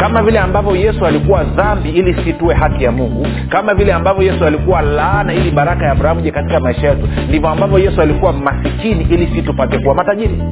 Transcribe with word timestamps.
kama 0.00 0.22
vile 0.22 0.38
ambavyo 0.38 0.76
yesu 0.76 1.06
alikuwa 1.06 1.44
dhambi 1.44 1.88
ili 1.90 2.24
situwe 2.24 2.54
haki 2.54 2.84
ya 2.84 2.92
mungu 2.92 3.26
kama 3.48 3.74
vile 3.74 3.92
ambavyo 3.92 4.22
yesu 4.22 4.44
alikuwa 4.46 4.82
laana 4.82 5.32
ili 5.34 5.50
baraka 5.50 5.84
ya 5.86 5.92
abrahamu 5.92 6.20
je 6.20 6.30
katika 6.30 6.60
maisha 6.60 6.88
yetu 6.88 7.08
ndivyo 7.28 7.48
ambavyo 7.48 7.78
yesu 7.78 8.02
alikuwa 8.02 8.32
masikini 8.32 9.02
ili 9.10 9.26
si 9.34 9.42
tupate 9.42 9.78
kuwa 9.78 9.94
matajiri. 9.94 10.42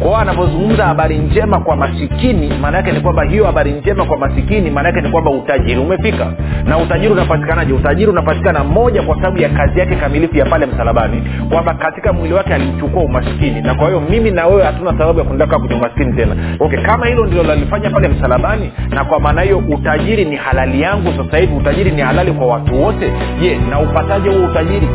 Kwao 0.00 0.16
anapozungumza 0.16 0.84
habari 0.86 1.18
njema 1.18 1.60
kwa 1.60 1.76
masikini 1.76 2.52
maana 2.60 2.76
yake 2.76 2.92
ni 2.92 3.00
kwamba 3.00 3.24
hiyo 3.24 3.44
habari 3.46 3.72
njema 3.72 4.04
kwa 4.04 4.16
masikini 4.16 4.70
maana 4.70 4.88
yake 4.88 5.00
ni 5.00 5.08
kwamba 5.10 5.30
utajiri 5.30 5.80
umefika. 5.80 6.32
Na 6.64 6.78
utajiri 6.78 7.12
unapatikanaje? 7.12 7.72
Utajiri 7.72 8.10
unapatikana 8.10 8.64
moja 8.64 9.02
kwa 9.02 9.16
sababu 9.16 9.38
ya 9.38 9.48
kazi 9.48 9.78
yake 9.80 9.96
kamilifu 9.96 10.36
ya 10.36 10.44
pale 10.46 10.66
msalabani 10.66 11.22
kwamba 11.50 11.74
katika 11.74 12.12
mwili 12.12 12.34
wake 12.34 12.54
alichukua 12.54 13.02
umasikini. 13.02 13.60
Na 13.60 13.74
kwa 13.74 13.86
hiyo 13.86 14.00
mimi 14.10 14.30
na 14.30 14.46
wewe 14.46 14.62
hatuna 14.64 14.90
sababu 14.98 15.18
ya 15.18 15.46
kaa 15.46 15.58
kwenye 15.58 15.74
umaskini 15.74 16.12
tena. 16.12 16.36
Okay 16.60 16.80
kama 16.82 17.06
hilo 17.06 17.26
ndilo 17.26 17.42
lalifanya 17.42 17.90
pale 17.90 18.08
msalabani 18.08 18.72
na 18.90 19.04
kwa 19.04 19.20
maana 19.20 19.42
hiyo 19.42 19.58
utajiri 19.58 20.24
ni 20.24 20.36
halali 20.36 20.80
yangu 20.82 21.12
sasa 21.24 21.38
hivi 21.38 21.54
utajiri 21.54 21.90
ni 21.90 22.02
halali 22.02 22.32
kwa 22.32 22.46
watu 22.46 22.82
wote. 22.82 23.12
Je 23.40 23.58
na 23.70 23.80
upataje 23.80 24.28
huo 24.30 24.50
utajiri 24.50 24.88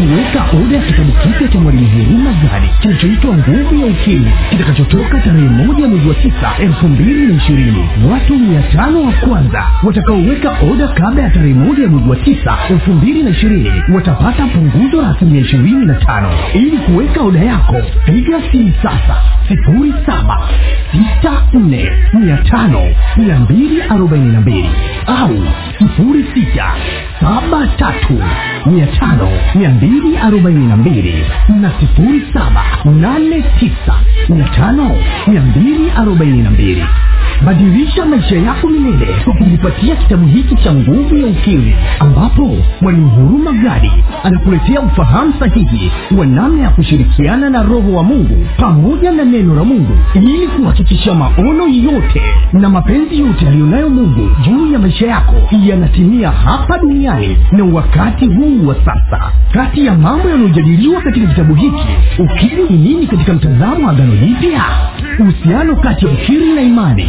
kuweka 0.00 0.44
oda 0.64 0.76
ya 0.76 0.82
kitabu 0.82 1.12
kipya 1.12 1.48
cha 1.48 1.60
mwalimu 1.60 1.88
Huruma 2.04 2.32
Gadi 2.32 2.68
kinachoitwa 2.80 3.34
Nguvu 3.36 3.74
ya 3.80 3.86
Ukimwi 3.86 4.32
kitakachotoka 4.50 5.20
tarehe 5.20 5.48
moja 5.48 5.88
mwezi 5.88 6.08
wa 6.08 6.14
tisa 6.14 6.52
elfu 6.58 6.88
mbili 6.88 7.26
na 7.26 7.34
ishirini. 7.34 7.88
Watu 8.12 8.34
mia 8.38 8.62
tano 8.62 9.02
wa 9.02 9.12
kwanza 9.12 9.66
watakaoweka 9.82 10.56
oda 10.72 10.88
kabla 10.88 11.22
ya 11.22 11.30
tarehe 11.30 11.54
moja 11.54 11.88
mwezi 11.88 12.08
wa 12.10 12.16
tisa 12.16 12.58
elfu 12.70 12.92
mbili 12.92 13.22
na 13.22 13.30
ishirini 13.30 13.72
watapata 13.94 14.46
punguzo 14.46 15.02
la 15.02 15.08
asilimia 15.10 15.40
ishirini 15.40 15.86
na 15.86 15.94
tano. 15.94 16.28
Ili 16.54 16.78
kuweka 16.78 17.22
oda 17.22 17.40
yako, 17.40 17.76
piga 18.04 18.40
simu 18.52 18.72
sasa 18.82 19.16
sifuri 19.48 19.94
saba 20.06 20.38
sita 20.92 21.42
nne 21.52 21.90
mia 22.12 22.36
tano 22.36 22.80
mia 23.16 23.38
mbili 23.38 23.82
arobaini 23.82 24.32
na 24.32 24.40
mbili 24.40 24.70
au 25.06 25.30
sifuri 25.78 26.24
sita 26.34 26.72
saba 27.20 27.66
tatu 27.66 28.22
mia 28.66 28.86
tano 28.86 29.28
mia 29.54 29.70
mbili 29.70 29.89
242 29.90 31.24
na 31.60 31.70
0789 31.70 33.42
5 33.60 33.92
242 35.26 36.86
badilisha 37.46 38.06
maisha 38.06 38.36
yako 38.36 38.68
milele 38.68 39.06
kwa 39.24 39.32
kujipatia 39.34 39.96
kitabu 39.96 40.26
hiki 40.26 40.54
cha 40.54 40.72
nguvu 40.74 41.16
ya 41.16 41.26
ukimwi 41.26 41.74
ambapo 41.98 42.56
mwalimu 42.80 43.10
huruma 43.10 43.52
gadi 43.52 43.92
anakuletea 44.24 44.80
ufahamu 44.80 45.34
sahihi 45.38 45.90
wa 46.18 46.26
namna 46.26 46.62
ya 46.62 46.70
kushirikiana 46.70 47.50
na 47.50 47.62
roho 47.62 47.92
wa 47.92 48.02
mungu 48.02 48.46
pamoja 48.56 49.12
na 49.12 49.24
neno 49.24 49.54
la 49.54 49.64
mungu 49.64 49.98
ili 50.14 50.46
kuhakikisha 50.48 51.14
maono 51.14 51.68
yote 51.68 52.22
na 52.52 52.68
mapenzi 52.70 53.18
yote 53.20 53.48
aliyonayo 53.48 53.88
mungu 53.90 54.30
juu 54.44 54.72
ya 54.72 54.78
maisha 54.78 55.06
yako 55.06 55.34
yanatimia 55.66 56.30
hapa 56.30 56.78
duniani 56.78 57.36
na 57.52 57.64
wakati 57.64 58.26
huu 58.26 58.66
wa 58.66 58.74
sasa. 58.74 59.32
Kati 59.52 59.86
ya 59.86 59.94
mambo 59.94 60.28
yanayojadiliwa 60.28 61.00
katika 61.02 61.26
kitabu 61.26 61.54
hiki 61.54 61.86
ukimwi 62.18 62.64
ni 62.70 62.76
nini 62.78 63.06
katika 63.06 63.32
mtazamo 63.32 63.86
wa 63.86 63.92
agano 63.92 64.16
jipya 64.16 64.62
uhusiano 65.18 65.76
kati 65.76 66.06
ya 66.06 66.12
ukiri 66.12 66.52
na 66.54 66.60
imani 66.62 67.08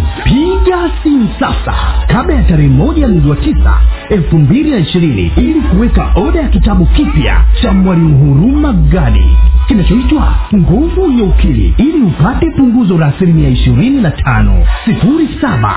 piga 0.23 0.91
simu 1.03 1.29
sasa. 1.39 1.73
Kabla 2.07 2.35
ya 2.35 2.43
tarehe 2.43 2.69
moja 2.69 3.07
mwezi 3.07 3.27
wa 3.29 3.35
tisa 3.35 3.73
elfu 4.09 4.37
mbili 4.37 4.71
na 4.71 4.77
ishirini 4.77 5.31
ili 5.37 5.61
kuweka 5.61 6.11
oda 6.15 6.39
ya 6.41 6.47
kitabu 6.47 6.85
kipya 6.85 7.43
cha 7.61 7.71
mwalimu 7.73 8.17
huruma 8.17 8.73
gadi 8.73 9.37
kinachoitwa 9.67 10.35
nguvu 10.55 11.11
ya 11.19 11.23
ukili 11.23 11.73
ili 11.77 12.01
upate 12.01 12.49
punguzo 12.49 12.97
la 12.97 13.05
asilimia 13.07 13.49
ishirini 13.49 14.01
na 14.01 14.11
tano. 14.11 14.63
Sifuri 14.85 15.29
saba 15.41 15.75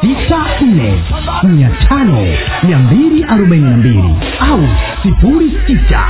sita 0.00 0.36
nne 0.66 0.94
mia 1.42 1.68
tano 1.88 2.18
mia 2.62 2.78
mbili 2.78 3.24
arobaini 3.24 3.64
na 3.70 3.76
mbili 3.76 4.14
au 4.50 4.60
sifuri 5.02 5.52
sita 5.66 6.04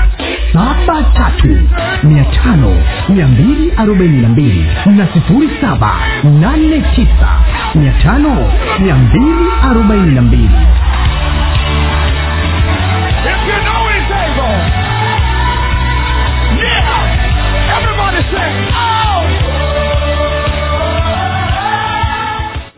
saba 0.52 1.02
tatu 1.14 1.48
mia 2.02 2.24
tano 2.24 2.76
mia 3.08 3.26
mbili 3.26 3.72
arobaini 3.76 4.22
na 4.22 4.28
mbili 4.28 4.66
na 4.86 5.06
sifuri 5.14 5.50
saba 5.60 5.90
nane 6.40 6.80
tisa 6.94 7.28
mia 7.74 7.92
tano 7.92 8.52
mia 8.78 8.94
mbili 8.94 9.46
arobaini 9.70 10.14
na 10.14 10.22
mbili. 10.22 10.50
Say, 18.32 18.66
you 18.66 18.91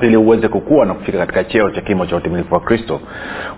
ili 0.00 0.16
uweze 0.16 0.48
kukua 0.48 0.86
na 0.86 0.94
kufika 0.94 1.18
katika 1.18 1.44
cheo 1.44 1.70
cha 1.70 1.80
kimo 1.80 2.06
cha 2.06 2.16
utimilifu 2.16 2.54
wa 2.54 2.60
kristo. 2.60 3.00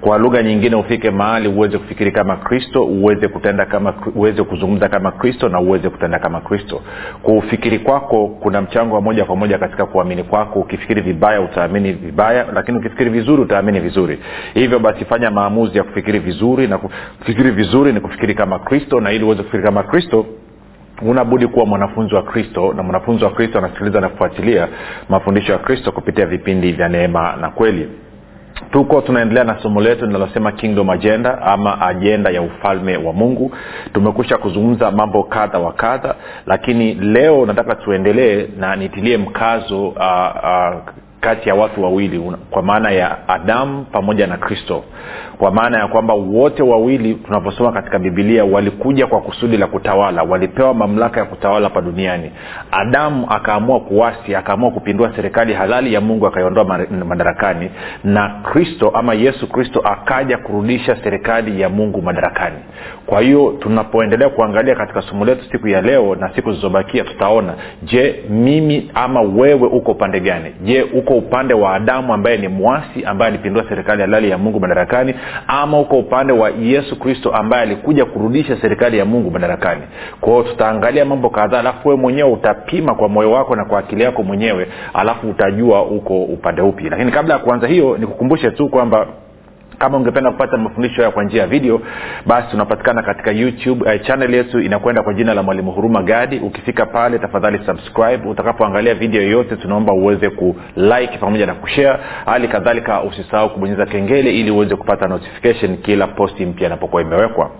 Kwa 0.00 0.18
lugha 0.18 0.42
nyingine 0.42 0.76
ufike 0.76 1.10
mahali 1.10 1.48
uweze 1.48 1.78
kufikiri 1.78 2.12
kama 2.12 2.36
kristo 2.36 2.84
uweze 2.84 3.28
kutenda 3.28 3.66
kama 3.66 3.94
uweze 4.14 4.42
kuzungumza 4.42 4.88
kama 4.88 5.10
kristo 5.12 5.48
na 5.48 5.60
uweze 5.60 5.88
kutenda 5.90 6.18
kama 6.18 6.40
kristo. 6.40 6.80
Kwa 7.22 7.34
ufikiri 7.34 7.78
kwako 7.78 8.28
kuna 8.28 8.62
mchango 8.62 8.94
wa 8.94 9.00
moja 9.00 9.24
kwa 9.24 9.36
moja 9.36 9.58
katika 9.58 9.86
kuamini 9.86 10.22
kwako. 10.22 10.58
Ukifikiri 10.60 11.00
vibaya 11.02 11.40
utaamini 11.40 11.92
vibaya 11.92 12.46
lakini 12.54 12.78
ukifikiri 12.78 13.10
vizuri 13.10 13.42
utaamini 13.42 13.80
vizuri. 13.80 14.18
Hivyo 14.54 14.78
basi 14.78 15.04
fanya 15.04 15.30
maamuzi 15.30 15.78
ya 15.78 15.84
kufikiri 15.84 16.18
vizuri 16.18 16.66
na 16.66 16.78
kufikiri 16.78 17.50
vizuri 17.50 17.92
ni 17.92 18.00
kufikiri 18.00 18.34
kama 18.34 18.58
kristo 18.58 19.00
na 19.00 19.12
ili 19.12 19.24
uweze 19.24 19.42
kufikiri 19.42 19.62
kama 19.62 19.82
kristo 19.82 20.26
unabudi 21.02 21.46
kuwa 21.46 21.66
mwanafunzi 21.66 22.14
wa 22.14 22.22
kristo 22.22 22.72
na 22.76 22.82
mwanafunzi 22.82 23.24
wa 23.24 23.30
kristo 23.30 23.58
anasikiliza 23.58 24.00
na 24.00 24.08
kufuatilia 24.08 24.68
mafundisho 25.08 25.52
ya 25.52 25.58
kristo 25.58 25.92
kupitia 25.92 26.26
vipindi 26.26 26.72
vya 26.72 26.88
neema 26.88 27.36
na 27.40 27.50
kweli. 27.50 27.88
Tuko 28.70 29.00
tunaendelea 29.00 29.44
na 29.44 29.62
somo 29.62 29.80
letu 29.80 30.06
linalosema 30.06 30.52
kingdom 30.52 30.90
agenda 30.90 31.42
ama 31.42 31.80
ajenda 31.80 32.30
ya 32.30 32.42
ufalme 32.42 32.96
wa 32.96 33.12
mungu. 33.12 33.52
Tumekusha 33.92 34.38
kuzungumza 34.38 34.90
mambo 34.90 35.22
kadha 35.22 35.58
wa 35.58 35.72
kadha 35.72 36.14
lakini 36.46 36.94
leo 36.94 37.46
nataka 37.46 37.74
tuendelee 37.74 38.46
na 38.58 38.76
nitilie 38.76 39.16
mkazo 39.16 39.88
uh, 39.88 39.96
uh, 39.96 40.74
kati 41.20 41.48
ya 41.48 41.54
watu 41.54 41.82
wawili 41.82 42.32
kwa 42.50 42.62
maana 42.62 42.90
ya 42.90 43.28
adamu 43.28 43.84
pamoja 43.92 44.26
na 44.26 44.36
kristo. 44.36 44.84
Kwa 45.38 45.50
maana 45.50 45.78
ya 45.78 45.88
kwamba 45.88 46.14
wote 46.14 46.62
wawili 46.62 47.14
tunaposoma 47.14 47.72
katika 47.72 47.98
bibilia 47.98 48.44
walikuja 48.44 49.06
kwa 49.06 49.20
kusudi 49.20 49.56
la 49.56 49.66
kutawala. 49.66 50.22
Walipewa 50.22 50.74
mamlaka 50.74 51.20
ya 51.20 51.26
kutawala 51.26 51.68
hapa 51.68 51.80
duniani. 51.80 52.30
Adamu 52.70 53.26
akaamua 53.30 53.80
kuwasi 53.80 54.34
akaamua 54.34 54.70
kupindua 54.70 55.12
serikali 55.16 55.54
halali 55.54 55.94
ya 55.94 56.00
mungu 56.00 56.26
akaiondoa 56.26 56.64
madarakani. 57.08 57.70
Na 58.04 58.28
kristo 58.28 58.90
ama 58.94 59.14
yesu 59.14 59.46
kristo 59.48 59.80
akaja 59.80 60.38
kurudisha 60.38 60.96
serikali 61.04 61.60
ya 61.60 61.68
mungu 61.68 62.02
madarakani. 62.02 62.56
Kwa 63.06 63.20
hiyo 63.20 63.56
tunapoendelea 63.60 64.28
kuangalia 64.28 64.74
katika 64.74 65.02
somo 65.02 65.24
letu 65.24 65.44
siku 65.52 65.68
ya 65.68 65.80
leo 65.82 66.14
na 66.14 66.34
siku 66.34 66.50
zilizobakia 66.50 67.04
tutaona 67.04 67.54
je 67.82 68.24
mimi 68.30 68.90
ama 68.94 69.20
wewe 69.20 69.68
uko 69.68 69.92
upande 69.92 70.20
gani? 70.20 70.54
Je 70.64 70.82
uko 70.82 71.07
upande 71.14 71.54
wa 71.54 71.74
adamu 71.74 72.14
ambaye 72.14 72.36
ni 72.36 72.48
mwasi 72.48 73.04
ambaye 73.04 73.28
alipindua 73.32 73.64
serikali 73.68 74.00
halali 74.02 74.30
ya 74.30 74.38
mungu 74.38 74.60
madarakani 74.60 75.14
ama 75.46 75.80
uko 75.80 75.98
upande 75.98 76.32
wa 76.32 76.50
yesu 76.50 76.98
kristo 76.98 77.30
ambaye 77.30 77.62
alikuja 77.62 78.04
kurudisha 78.04 78.60
serikali 78.60 78.98
ya 78.98 79.04
mungu 79.04 79.30
madarakani. 79.30 79.82
Kwao 80.20 80.42
tutaangalia 80.42 81.04
mambo 81.04 81.30
kadhaa 81.30 81.58
alafu 81.58 81.88
wewe 81.88 82.00
mwenyewe 82.00 82.30
utapima 82.32 82.94
kwa 82.94 83.08
moyo 83.08 83.30
wako 83.32 83.56
na 83.56 83.64
kwa 83.64 83.78
akili 83.78 84.02
yako 84.02 84.22
mwenyewe 84.22 84.68
alafu 84.94 85.30
utajua 85.30 85.82
uko 85.82 86.22
upande 86.22 86.62
upi. 86.62 86.90
Lakini 86.90 87.12
kabla 87.12 87.34
ya 87.34 87.40
kuanza 87.40 87.66
hiyo 87.66 87.96
nikukumbushe 87.98 88.50
tu 88.50 88.68
kwamba 88.68 89.06
kama 89.78 89.96
ungependa 89.98 90.30
kupata 90.30 90.56
mafundisho 90.56 90.96
haya 90.96 91.10
kwa 91.10 91.24
njia 91.24 91.40
ya 91.42 91.46
video 91.48 91.80
basi 92.26 92.48
tunapatikana 92.50 93.02
katika 93.02 93.30
youtube 93.30 93.84
uh, 93.94 94.02
channel 94.06 94.34
yetu 94.34 94.60
inakwenda 94.60 95.02
kwa 95.02 95.14
jina 95.14 95.34
la 95.34 95.42
mwalimu 95.42 95.70
huruma 95.72 96.02
gadi. 96.02 96.38
Ukifika 96.38 96.86
pale 96.86 97.18
tafadhali 97.18 97.60
subscribe. 97.66 98.28
Utakapoangalia 98.28 98.94
video 98.94 99.22
yoyote 99.22 99.56
tunaomba 99.56 99.92
uweze 99.92 100.30
kulike 100.30 101.18
pamoja 101.20 101.46
na 101.46 101.54
kushare. 101.54 101.98
Hali 102.26 102.48
kadhalika 102.48 103.02
usisahau 103.02 103.50
kubonyeza 103.50 103.86
kengele 103.86 104.30
ili 104.32 104.50
uweze 104.50 104.76
kupata 104.76 105.08
notification 105.08 105.76
kila 105.76 106.06
posti 106.06 106.46
mpya 106.46 106.66
inapokuwa 106.66 107.02
imewekwa. 107.02 107.50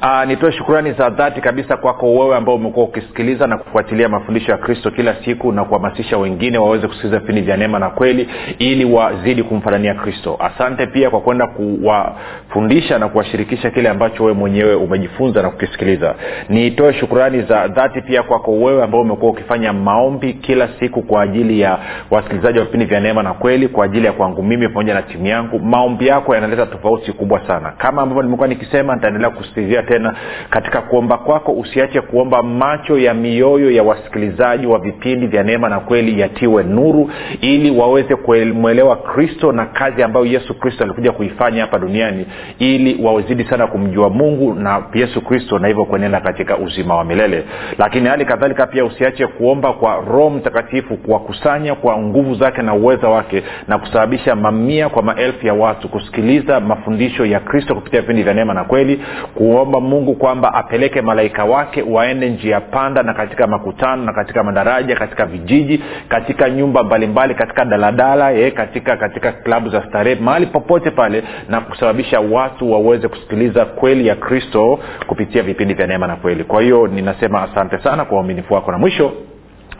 uh, 0.02 0.24
nitoe 0.28 0.52
shukurani 0.52 0.92
za 0.92 1.10
dhati 1.10 1.40
kabisa 1.40 1.76
kwako 1.76 2.14
wewe 2.14 2.36
ambao 2.36 2.54
umekuwa 2.54 2.86
ukisikiliza 2.86 3.46
na 3.46 3.58
kufuatilia 3.58 4.08
mafundisho 4.08 4.52
ya 4.52 4.58
kristo 4.58 4.90
kila 4.90 5.14
siku 5.24 5.52
na 5.52 5.64
kuhamasisha 5.64 6.18
wengine 6.18 6.58
waweze 6.58 6.86
kusikiliza 6.86 7.18
vipindi 7.18 7.40
vya 7.40 7.56
neema 7.56 7.78
na 7.78 7.90
kweli 7.90 8.28
ili 8.58 8.84
wazidi 8.84 9.42
kumfanania 9.42 9.94
kristo. 9.94 10.36
Asante 10.40 10.86
pia 10.86 11.10
kwa 11.10 11.20
kwenda 11.20 11.46
kuwafundisha 11.46 12.98
na 12.98 13.08
kuwashirikisha 13.08 13.70
kile 13.70 13.88
ambacho 13.88 14.22
wewe 14.24 14.34
mwenyewe 14.36 14.74
umejifunza 14.74 15.42
na 15.42 15.50
kukisikiliza. 15.50 16.14
Nitoe 16.48 16.92
shukurani 16.92 17.42
za 17.42 17.68
dhati 17.68 18.00
pia 18.02 18.22
kwako 18.22 18.52
wewe 18.52 18.82
ambao 18.84 19.00
umekuwa 19.00 19.30
ukifanya 19.30 19.72
maombi 19.72 20.32
kila 20.32 20.68
siku 20.80 21.02
kwa 21.02 21.22
ajili 21.22 21.60
ya 21.60 21.78
wasikilizaji 22.10 22.58
wa 22.58 22.64
vipindi 22.64 22.86
vya 22.86 23.00
neema 23.00 23.22
na 23.22 23.34
kweli 23.34 23.68
kwa 23.68 23.84
ajili 23.84 24.06
ya 24.06 24.12
kwangu 24.12 24.42
mimi 24.42 24.68
pamoja 24.68 24.94
na 24.94 25.02
timu 25.02 25.26
yangu. 25.26 25.58
Maombi 25.58 26.06
yako 26.06 26.34
yanaleta 26.34 26.66
tofauti 26.66 27.12
kubwa 27.12 27.46
sana. 27.46 27.70
Kama 27.78 28.02
ambavyo 28.02 28.22
nimekuwa 28.22 28.48
nikisema 28.48 28.94
nitaendelea 28.94 29.30
kusisitizia 29.30 29.82
tena 29.88 30.14
katika 30.50 30.80
kuomba 30.82 31.18
kwako 31.18 31.52
usiache 31.52 32.00
kuomba 32.00 32.42
macho 32.42 32.98
ya 32.98 33.14
mioyo 33.14 33.70
ya 33.70 33.82
wasikilizaji 33.82 34.66
wa 34.66 34.78
vipindi 34.78 35.26
vya 35.26 35.42
neema 35.42 35.68
na 35.68 35.80
kweli 35.80 36.20
yatiwe 36.20 36.62
nuru 36.62 37.10
ili 37.40 37.70
waweze 37.70 38.16
kumwelewa 38.16 38.96
kristo 38.96 39.52
na 39.52 39.66
kazi 39.66 40.02
ambayo 40.02 40.26
yesu 40.26 40.54
kristo 40.54 40.84
alikuja 40.84 41.12
kuifanya 41.12 41.60
hapa 41.60 41.78
duniani 41.78 42.26
ili 42.58 43.04
wazidi 43.04 43.44
sana 43.44 43.66
kumjua 43.66 44.10
mungu 44.10 44.54
na 44.54 44.82
yesu 44.94 45.20
kristo 45.20 45.58
na 45.58 45.68
hivyo 45.68 45.84
kuenenda 45.84 46.20
katika 46.20 46.58
uzima 46.58 46.96
wa 46.96 47.04
milele. 47.04 47.44
Lakini 47.78 48.08
hali 48.08 48.24
kadhalika 48.24 48.66
pia 48.66 48.84
usiache 48.84 49.26
kuomba 49.26 49.72
kwa 49.72 49.94
roho 49.94 50.30
mtakatifu 50.30 50.96
kuwakusanya 50.96 51.74
kwa 51.74 51.98
nguvu 51.98 52.34
zake 52.34 52.62
na 52.62 52.74
uweza 52.74 53.08
wake 53.08 53.42
na 53.68 53.78
kusababisha 53.78 54.36
mamia 54.36 54.88
kwa 54.88 55.02
maelfu 55.02 55.46
ya 55.46 55.54
watu 55.54 55.88
kusikiliza 55.88 56.60
mafundisho 56.60 57.26
ya 57.26 57.40
kristo 57.40 57.74
kupitia 57.74 58.00
vipindi 58.00 58.22
vya 58.22 58.34
neema 58.34 58.54
na 58.54 58.64
kweli 58.64 59.00
kuomba 59.34 59.77
mungu 59.80 60.14
kwamba 60.14 60.54
apeleke 60.54 61.02
malaika 61.02 61.44
wake 61.44 61.82
waende 61.82 62.30
njia 62.30 62.60
panda 62.60 63.02
na 63.02 63.14
katika 63.14 63.46
makutano 63.46 64.04
na 64.04 64.12
katika 64.12 64.44
madaraja 64.44 64.96
katika 64.96 65.26
vijiji 65.26 65.82
katika 66.08 66.50
nyumba 66.50 66.82
mbalimbali 66.84 67.34
katika 67.34 67.64
daladala 67.64 68.30
ye, 68.30 68.50
katika 68.50 68.96
katika 68.96 69.32
klabu 69.32 69.68
za 69.70 69.82
starehe 69.88 70.20
mahali 70.20 70.46
popote 70.46 70.90
pale 70.90 71.22
na 71.48 71.60
kusababisha 71.60 72.20
watu 72.20 72.72
waweze 72.72 73.08
kusikiliza 73.08 73.64
kweli 73.64 74.06
ya 74.06 74.14
kristo 74.16 74.78
kupitia 75.06 75.42
vipindi 75.42 75.74
vya 75.74 75.86
neema 75.86 76.06
na 76.06 76.16
kweli. 76.16 76.44
Kwa 76.44 76.62
hiyo 76.62 76.86
ninasema 76.86 77.42
asante 77.42 77.78
sana 77.78 78.04
kwa 78.04 78.16
uaminifu 78.16 78.54
wako 78.54 78.72
na 78.72 78.78
mwisho 78.78 79.12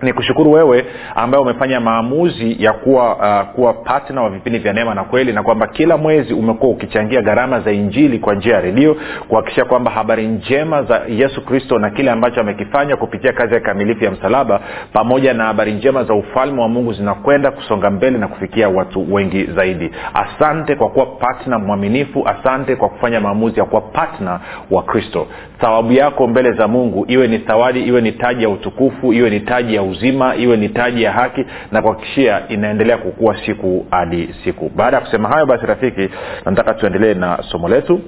ni 0.03 0.13
kushukuru 0.13 0.53
wewe 0.53 0.85
ambaye 1.15 1.43
umefanya 1.43 1.81
maamuzi 1.81 2.57
ya 2.65 2.73
kuwa 2.73 3.17
uh, 3.17 3.49
kuwa 3.55 3.73
patna 3.75 4.23
wa 4.23 4.31
vipindi 4.31 4.59
vya 4.59 4.73
neema 4.73 4.95
na 4.95 5.05
kweli 5.05 5.33
na 5.33 5.43
kwamba 5.43 5.67
kila 5.67 5.97
mwezi 5.97 6.35
umekuwa 6.35 6.73
ukichangia 6.73 7.23
gharama 7.23 7.61
za 7.61 7.73
injili 7.73 8.19
kwa 8.19 8.35
njia 8.35 8.55
ya 8.55 8.61
redio 8.61 8.97
kuhakikisha 9.29 9.65
kwamba 9.65 9.91
habari 9.91 10.27
njema 10.27 10.83
za 10.83 11.03
yesu 11.09 11.45
kristo 11.45 11.79
na 11.79 11.91
kile 11.91 12.11
ambacho 12.11 12.41
amekifanya 12.41 12.97
kupitia 12.97 13.33
kazi 13.33 13.55
ya 13.55 13.61
kamilifu 13.61 14.05
ya 14.05 14.11
msalaba 14.11 14.61
pamoja 14.93 15.35
na 15.35 15.45
habari 15.45 15.73
njema 15.73 16.05
za 16.05 16.15
ufalme 16.15 16.63
wa 16.63 16.69
mungu 16.69 16.93
zinakwenda 16.93 17.51
kusonga 17.51 17.91
mbele 17.91 18.19
na 18.19 18.29
kufikia 18.29 18.69
watu 18.69 19.15
wengi 19.15 19.45
zaidi. 19.45 19.91
Asante 20.15 20.75
kwa 20.75 20.89
kuwa 20.89 21.07
patna 21.07 21.59
mwaminifu 21.59 22.29
asante 22.29 22.77
kwa 22.77 22.89
kufanya 22.89 23.21
maamuzi 23.21 23.61
ya 23.61 23.67
kuwa 23.67 23.81
patna 23.81 24.41
wa 24.71 24.83
kristo. 24.83 25.27
Thawabu 25.61 25.93
yako 25.93 26.27
mbele 26.27 26.53
za 26.53 26.69
mungu 26.69 27.05
iwe 27.09 27.29
ni 27.29 27.39
thawadi 27.39 27.81
iwe 27.83 28.01
ni 28.01 28.13
taji 28.13 28.43
ya 28.43 28.49
utukufu 28.49 29.13
iwe 29.13 29.31
ni 29.31 29.41
taji 29.41 29.75
ya 29.75 29.83
uzima 29.89 30.37
iwe 30.37 30.57
ni 30.57 30.69
taji 30.69 31.03
ya 31.03 31.13
haki 31.13 31.45
na 31.73 31.83
kuhakikishia 31.83 32.49
inaendelea 32.49 32.97
kukua 32.99 33.37
siku 33.47 33.87
hadi 33.91 34.35
siku. 34.45 34.71
Baada 34.77 34.97
ya 34.97 35.03
kusema 35.03 35.29
hayo 35.29 35.47
basi 35.47 35.67
rafiki 35.67 36.09
nataka 36.45 36.75
tuendelee 36.75 37.15
na 37.15 37.39
somo 37.43 37.69
letu. 37.69 38.01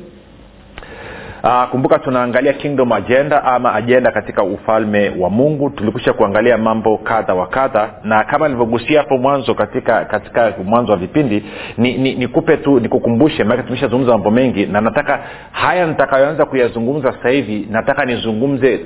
Uh, 1.44 1.64
kumbuka 1.70 1.98
tunaangalia 1.98 2.52
kingdom 2.52 2.92
agenda 2.92 3.44
ama 3.44 3.74
ajenda 3.74 4.12
katika 4.12 4.42
ufalme 4.44 5.12
wa 5.18 5.30
mungu. 5.30 5.70
Tulikusha 5.70 6.12
kuangalia 6.12 6.58
mambo 6.58 6.98
kadha 6.98 7.34
wa 7.34 7.46
kadha 7.46 7.90
na 8.04 8.24
kama 8.24 8.48
nilivyogusia 8.48 9.00
hapo 9.00 9.18
mwanzo 9.18 9.54
katika 9.54 10.04
katika 10.04 10.52
mwanzo 10.64 10.92
wa 10.92 10.98
vipindi 10.98 11.44
nikupe 11.78 12.52
ni, 12.52 12.58
ni 12.58 12.64
tu 12.64 12.80
nikukumbushe 12.80 13.44
maake 13.44 13.62
tumeshazungumza 13.62 14.12
mambo 14.12 14.30
mengi 14.30 14.66
na 14.66 14.80
nataka 14.80 15.20
haya 15.52 15.86
nitakayoanza 15.86 16.44
kuyazungumza 16.44 17.12
sasa 17.12 17.28
hivi 17.28 17.68
nataka 17.70 18.04
nizungumze 18.04 18.80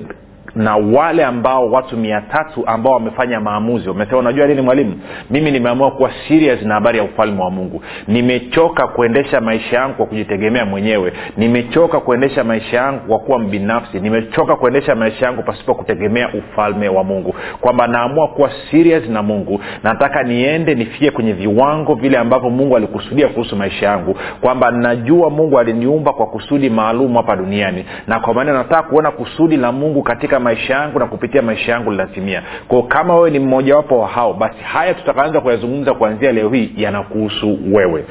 na 0.56 0.76
wale 0.76 1.24
ambao 1.24 1.70
watu 1.70 1.96
mia 1.96 2.20
tatu 2.20 2.62
ambao 2.66 2.92
wamefanya 2.92 3.40
maamuzi. 3.40 3.88
Wamesema 3.88 4.18
unajua 4.18 4.46
nini 4.46 4.60
mwalimu? 4.62 5.00
Mimi 5.30 5.50
nimeamua 5.50 5.90
kuwa 5.90 6.10
serious 6.28 6.62
na 6.62 6.74
habari 6.74 6.98
ya 6.98 7.04
ufalme 7.04 7.42
wa 7.42 7.50
mungu. 7.50 7.82
Nimechoka 8.08 8.86
kuendesha 8.86 9.40
maisha 9.40 9.76
yangu 9.76 9.94
kwa 9.94 10.06
kujitegemea 10.06 10.64
mwenyewe. 10.64 11.12
Nimechoka 11.36 12.00
kuendesha 12.00 12.44
maisha 12.44 12.76
yangu 12.76 13.00
kwa 13.08 13.18
kuwa 13.18 13.38
mbinafsi. 13.38 14.00
Nimechoka 14.00 14.56
kuendesha 14.56 14.94
maisha 14.94 15.26
yangu 15.26 15.42
pasipo 15.42 15.74
kutegemea 15.74 16.28
ufalme 16.34 16.88
wa 16.88 17.04
mungu. 17.04 17.34
Kwamba 17.60 17.86
naamua 17.86 18.28
kuwa 18.28 18.50
serious 18.70 19.08
na 19.08 19.22
mungu. 19.22 19.60
Nataka 19.82 20.22
niende 20.22 20.74
nifike 20.74 21.10
kwenye 21.10 21.32
viwango 21.32 21.94
vile 21.94 22.18
ambavyo 22.18 22.50
mungu 22.50 22.76
alikusudia 22.76 23.28
kuhusu 23.28 23.56
maisha 23.56 23.86
yangu. 23.86 24.16
Kwamba 24.40 24.70
najua 24.70 25.30
mungu 25.30 25.58
aliniumba 25.58 26.12
kwa 26.12 26.26
kusudi 26.26 26.70
maalum 26.70 27.14
hapa 27.16 27.36
duniani. 27.36 27.84
Na 28.06 28.20
kwa 28.20 28.34
maana 28.34 28.52
nataka 28.52 28.82
kuona 28.82 29.10
kusudi 29.10 29.56
la 29.56 29.72
mungu 29.72 30.02
katika 30.02 30.40
maisha 30.44 30.74
yangu 30.74 30.98
na 30.98 31.06
kupitia 31.06 31.42
maisha 31.42 31.72
yangu 31.72 31.90
linatimia 31.90 32.42
kwao 32.68 32.82
kama 32.82 33.14
wewe 33.16 33.30
ni 33.30 33.38
mmojawapo 33.38 33.98
wa 33.98 34.08
hao 34.08 34.32
basi 34.32 34.58
haya 34.62 34.94
tutakaanza 34.94 35.40
kuyazungumza 35.40 35.94
kuanzia 35.94 36.32
leo 36.32 36.48
hii 36.48 36.72
yanakuhusu 36.76 37.58
wewe. 37.72 38.04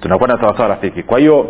Tunakwenda 0.00 0.38
sawasawa 0.40 0.68
rafiki. 0.68 1.02
Kwa 1.02 1.18
hiyo 1.18 1.48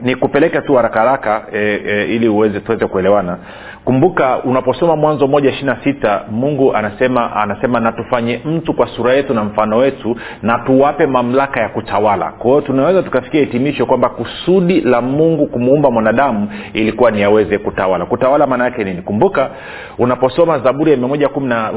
nikupeleke 0.00 0.60
tu 0.60 0.74
haraka 0.74 1.00
haraka 1.00 1.42
e, 1.52 1.80
e, 1.86 2.04
ili 2.04 2.28
uweze 2.28 2.60
tuweze 2.60 2.86
kuelewana. 2.86 3.38
Kumbuka 3.84 4.38
unaposoma 4.44 4.96
mwanzo 4.96 5.26
moja 5.26 5.50
ishiri 5.50 5.66
na 5.66 5.76
sita 5.84 6.22
mungu 6.30 6.76
anasema 6.76 7.36
anasema 7.36 7.80
natufanye 7.80 8.40
mtu 8.44 8.74
kwa 8.74 8.86
sura 8.86 9.12
yetu 9.12 9.34
na 9.34 9.44
mfano 9.44 9.76
wetu 9.76 10.16
na 10.42 10.58
tuwape 10.58 11.06
mamlaka 11.06 11.60
ya 11.60 11.68
kutawala. 11.68 12.32
Kwa 12.32 12.50
hiyo 12.50 12.60
tunaweza 12.60 13.02
tukafikia 13.02 13.40
hitimisho 13.40 13.86
kwamba 13.86 14.08
kusudi 14.08 14.80
la 14.80 15.00
mungu 15.00 15.46
kumuumba 15.46 15.90
mwanadamu 15.90 16.48
ilikuwa 16.72 17.10
ni 17.10 17.22
aweze 17.22 17.58
kutawala. 17.58 18.06
Kutawala 18.06 18.46
maana 18.46 18.64
yake 18.64 18.84
nini? 18.84 19.02
Kumbuka 19.02 19.50
unaposoma 19.98 20.58
zaburi 20.58 20.90
ya 20.90 20.96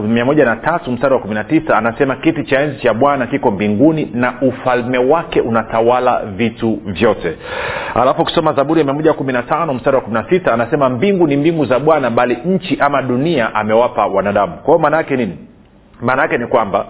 mia 0.07 0.25
moja 0.25 0.45
na 0.45 0.55
tatu 0.55 0.91
mstari 0.91 1.13
wa 1.13 1.19
kumi 1.19 1.33
na 1.33 1.43
tisa 1.43 1.77
anasema 1.77 2.15
kiti 2.15 2.43
cha 2.43 2.61
enzi 2.61 2.79
cha 2.79 2.93
bwana 2.93 3.27
kiko 3.27 3.51
mbinguni 3.51 4.11
na 4.13 4.33
ufalme 4.41 4.97
wake 4.97 5.41
unatawala 5.41 6.21
vitu 6.25 6.79
vyote 6.85 7.37
alafu 8.09 8.21
ukisoma 8.21 8.53
zaburi 8.53 8.79
ya 8.79 8.85
mia 8.85 8.93
moja 8.93 9.13
kumi 9.13 9.33
na 9.33 9.43
tano 9.43 9.73
mstari 9.73 9.95
wa 9.95 10.01
kumi 10.01 10.13
na 10.13 10.29
sita 10.29 10.53
anasema 10.53 10.89
mbingu 10.89 11.27
ni 11.27 11.37
mbingu 11.37 11.65
za 11.65 11.79
bwana 11.79 12.09
bali 12.09 12.37
nchi 12.45 12.77
ama 12.79 13.01
dunia 13.01 13.55
amewapa 13.55 14.05
wanadamu. 14.05 14.53
Kwa 14.53 14.65
hiyo 14.65 14.79
maana 14.79 14.97
yake 14.97 15.17
nini? 15.17 15.37
Maana 16.01 16.21
yake 16.21 16.37
ni 16.37 16.47
kwamba 16.47 16.85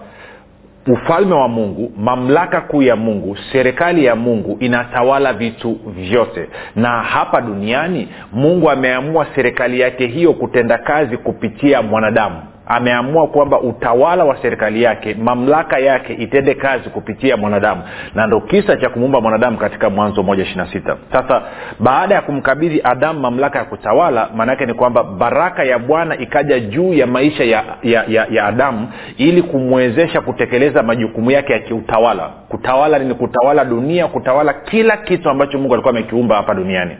ufalme 0.86 1.34
wa 1.34 1.48
mungu 1.48 1.92
mamlaka 1.96 2.60
kuu 2.60 2.82
ya 2.82 2.96
mungu 2.96 3.36
serikali 3.52 4.04
ya 4.04 4.16
mungu 4.16 4.56
inatawala 4.60 5.32
vitu 5.32 5.78
vyote. 5.86 6.48
Na 6.76 6.88
hapa 7.02 7.40
duniani 7.40 8.08
mungu 8.32 8.70
ameamua 8.70 9.26
serikali 9.34 9.80
yake 9.80 10.06
hiyo 10.06 10.32
kutenda 10.32 10.78
kazi 10.78 11.16
kupitia 11.16 11.82
mwanadamu 11.82 12.42
ameamua 12.70 13.26
kwamba 13.26 13.60
utawala 13.60 14.24
wa 14.24 14.36
serikali 14.42 14.82
yake 14.82 15.14
mamlaka 15.14 15.78
yake 15.78 16.12
itende 16.14 16.54
kazi 16.54 16.90
kupitia 16.90 17.36
mwanadamu. 17.36 17.82
Na 18.14 18.26
ndo 18.26 18.40
kisa 18.40 18.76
cha 18.76 18.88
kumuumba 18.88 19.20
mwanadamu 19.20 19.58
katika 19.58 19.90
mwanzo 19.90 20.22
moja 20.22 20.42
ishiri 20.42 20.58
na 20.58 20.66
sita. 20.72 20.96
Sasa 21.12 21.42
baada 21.80 22.14
ya 22.14 22.22
kumkabidhi 22.22 22.80
adamu 22.84 23.20
mamlaka 23.20 23.58
ya 23.58 23.64
kutawala 23.64 24.28
maanaake 24.36 24.66
ni 24.66 24.74
kwamba 24.74 25.04
baraka 25.04 25.64
ya 25.64 25.78
bwana 25.78 26.18
ikaja 26.18 26.60
juu 26.60 26.92
ya 26.94 27.06
maisha 27.06 27.44
ya, 27.44 27.64
ya, 27.82 28.04
ya, 28.08 28.26
ya 28.30 28.44
adamu 28.46 28.88
ili 29.16 29.42
kumwezesha 29.42 30.20
kutekeleza 30.20 30.82
majukumu 30.82 31.30
yake 31.30 31.52
ya 31.52 31.58
kiutawala. 31.58 32.30
Kutawala 32.48 32.98
ni 32.98 33.14
kutawala 33.14 33.64
dunia 33.64 34.06
kutawala 34.08 34.52
kila 34.52 34.96
kitu 34.96 35.30
ambacho 35.30 35.58
mungu 35.58 35.74
alikuwa 35.74 35.94
amekiumba 35.94 36.36
hapa 36.36 36.54
duniani. 36.54 36.96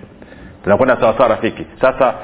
Tunakwenda 0.65 0.97
sawasawa 1.01 1.29
rafiki? 1.29 1.67
Sasa 1.81 2.15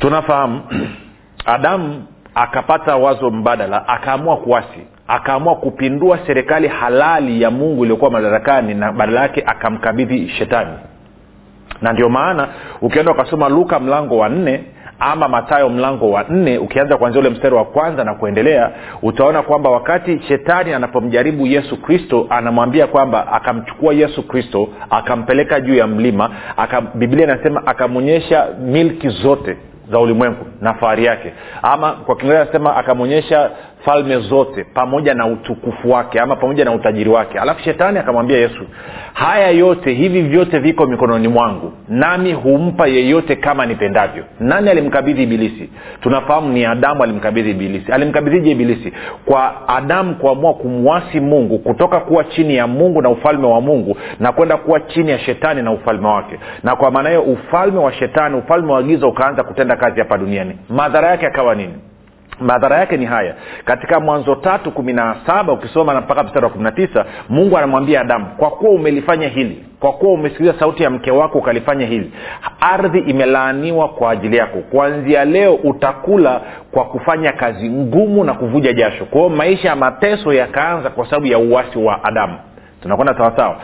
tunafahamu 0.00 0.60
adamu 1.54 2.02
akapata 2.34 2.96
wazo 2.96 3.30
mbadala 3.30 3.88
akaamua 3.88 4.36
kuasi 4.36 4.80
akaamua 5.08 5.54
kupindua 5.56 6.18
serikali 6.26 6.68
halali 6.68 7.42
ya 7.42 7.50
mungu 7.50 7.82
iliyokuwa 7.82 8.10
madarakani 8.10 8.74
na 8.74 8.92
badala 8.92 9.20
yake 9.20 9.42
akamkabidhi 9.46 10.28
shetani. 10.28 10.70
Na 11.82 11.92
ndio 11.92 12.08
maana 12.08 12.48
ukienda 12.82 13.12
ukasoma 13.12 13.48
luka 13.48 13.80
mlango 13.80 14.18
wa 14.18 14.28
nne 14.28 14.64
ama 15.00 15.28
matayo 15.28 15.68
mlango 15.68 16.10
wa 16.10 16.24
nne 16.28 16.58
ukianza 16.58 16.96
kuanzia 16.96 17.20
ule 17.20 17.30
mstari 17.30 17.54
wa 17.54 17.64
kwanza 17.64 18.04
na 18.04 18.14
kuendelea 18.14 18.70
utaona 19.02 19.42
kwamba 19.42 19.70
wakati 19.70 20.20
shetani 20.28 20.72
anapomjaribu 20.72 21.46
yesu 21.46 21.82
kristo 21.82 22.26
anamwambia 22.30 22.86
kwamba 22.86 23.32
akamchukua 23.32 23.94
yesu 23.94 24.28
kristo 24.28 24.68
akampeleka 24.90 25.60
juu 25.60 25.74
ya 25.74 25.86
mlima 25.86 26.30
aka, 26.56 26.80
biblia 26.80 27.24
inasema 27.24 27.66
akamwonyesha 27.66 28.46
milki 28.60 29.08
zote 29.08 29.56
za 29.90 29.98
ulimwengu 29.98 30.46
na 30.60 30.74
fahari 30.74 31.04
yake. 31.04 31.32
Ama 31.62 31.92
kwa 31.92 32.16
kiingereza 32.16 32.42
anasema 32.42 32.76
akamwonyesha 32.76 33.50
falme 33.84 34.18
zote 34.18 34.64
pamoja 34.64 35.14
na 35.14 35.26
utukufu 35.26 35.90
wake 35.90 36.20
ama 36.20 36.36
pamoja 36.36 36.64
na 36.64 36.72
utajiri 36.72 37.10
wake. 37.10 37.38
Alafu 37.38 37.60
shetani 37.60 37.98
akamwambia 37.98 38.38
yesu 38.38 38.64
haya 39.12 39.50
yote 39.50 39.92
hivi 39.92 40.22
vyote 40.22 40.58
viko 40.58 40.86
mikononi 40.86 41.28
mwangu 41.28 41.72
nami 41.88 42.32
humpa 42.32 42.86
yeyote 42.86 43.36
kama 43.36 43.66
nipendavyo. 43.66 44.24
Nani 44.40 44.70
alimkabidhi 44.70 45.22
ibilisi? 45.22 45.70
Tunafahamu 46.00 46.48
ni 46.52 46.64
adamu 46.64 47.02
alimkabidhi 47.02 47.50
ibilisi. 47.50 47.92
Alimkabidhije 47.92 48.50
ibilisi? 48.50 48.92
Kwa 49.24 49.68
adamu 49.68 50.14
kuamua 50.14 50.54
kumwasi 50.54 51.20
mungu 51.20 51.58
kutoka 51.58 52.00
kuwa 52.00 52.24
chini 52.24 52.56
ya 52.56 52.66
mungu 52.66 53.02
na 53.02 53.08
ufalme 53.10 53.46
wa 53.46 53.60
mungu 53.60 53.96
na 54.20 54.32
kwenda 54.32 54.56
kuwa 54.56 54.80
chini 54.80 55.10
ya 55.10 55.18
shetani 55.18 55.62
na 55.62 55.72
ufalme 55.72 56.06
wake. 56.08 56.38
Na 56.62 56.76
kwa 56.76 56.90
maana 56.90 57.08
hiyo 57.08 57.22
ufalme 57.22 57.78
wa 57.78 57.92
shetani 57.92 58.36
ufalme 58.36 58.72
wa 58.72 58.82
giza 58.82 59.06
ukaanza 59.06 59.42
kutenda 59.42 59.76
kazi 59.76 59.98
hapa 60.00 60.18
duniani. 60.18 60.58
Madhara 60.68 61.08
yake 61.10 61.26
akawa 61.26 61.54
nini 61.54 61.74
madhara 62.40 62.76
yake 62.78 62.96
ni 62.96 63.04
haya. 63.06 63.34
Katika 63.64 64.00
mwanzo 64.00 64.34
tatu 64.34 64.70
kumi 64.70 64.92
na 64.92 65.16
saba 65.26 65.52
ukisoma 65.52 66.00
mpaka 66.00 66.22
mstari 66.22 66.44
wa 66.44 66.50
kumi 66.50 66.64
na 66.64 66.72
tisa 66.72 67.04
mungu 67.28 67.58
anamwambia 67.58 68.00
adamu 68.00 68.26
kwa 68.36 68.50
kuwa 68.50 68.70
umelifanya 68.70 69.28
hili 69.28 69.64
kwa 69.80 69.92
kuwa 69.92 70.12
umesikiliza 70.12 70.54
sauti 70.58 70.82
ya 70.82 70.90
mke 70.90 71.10
wako 71.10 71.38
ukalifanya 71.38 71.86
hili 71.86 72.12
ardhi 72.60 72.98
imelaaniwa 72.98 73.88
kwa 73.88 74.10
ajili 74.10 74.36
yako. 74.36 74.58
Kuanzia 74.70 75.24
leo 75.24 75.54
utakula 75.54 76.40
kwa 76.70 76.84
kufanya 76.84 77.32
kazi 77.32 77.70
ngumu 77.70 78.24
na 78.24 78.34
kuvuja 78.34 78.72
jasho. 78.72 79.04
Kwao 79.04 79.28
maisha 79.28 79.68
ya 79.68 79.76
mateso 79.76 80.32
yakaanza 80.32 80.90
kwa 80.90 81.04
sababu 81.06 81.26
ya 81.26 81.38
uwasi 81.38 81.78
wa 81.78 82.04
adamu. 82.04 82.34
Tunakwenda 82.82 83.14
sawasawa 83.16 83.56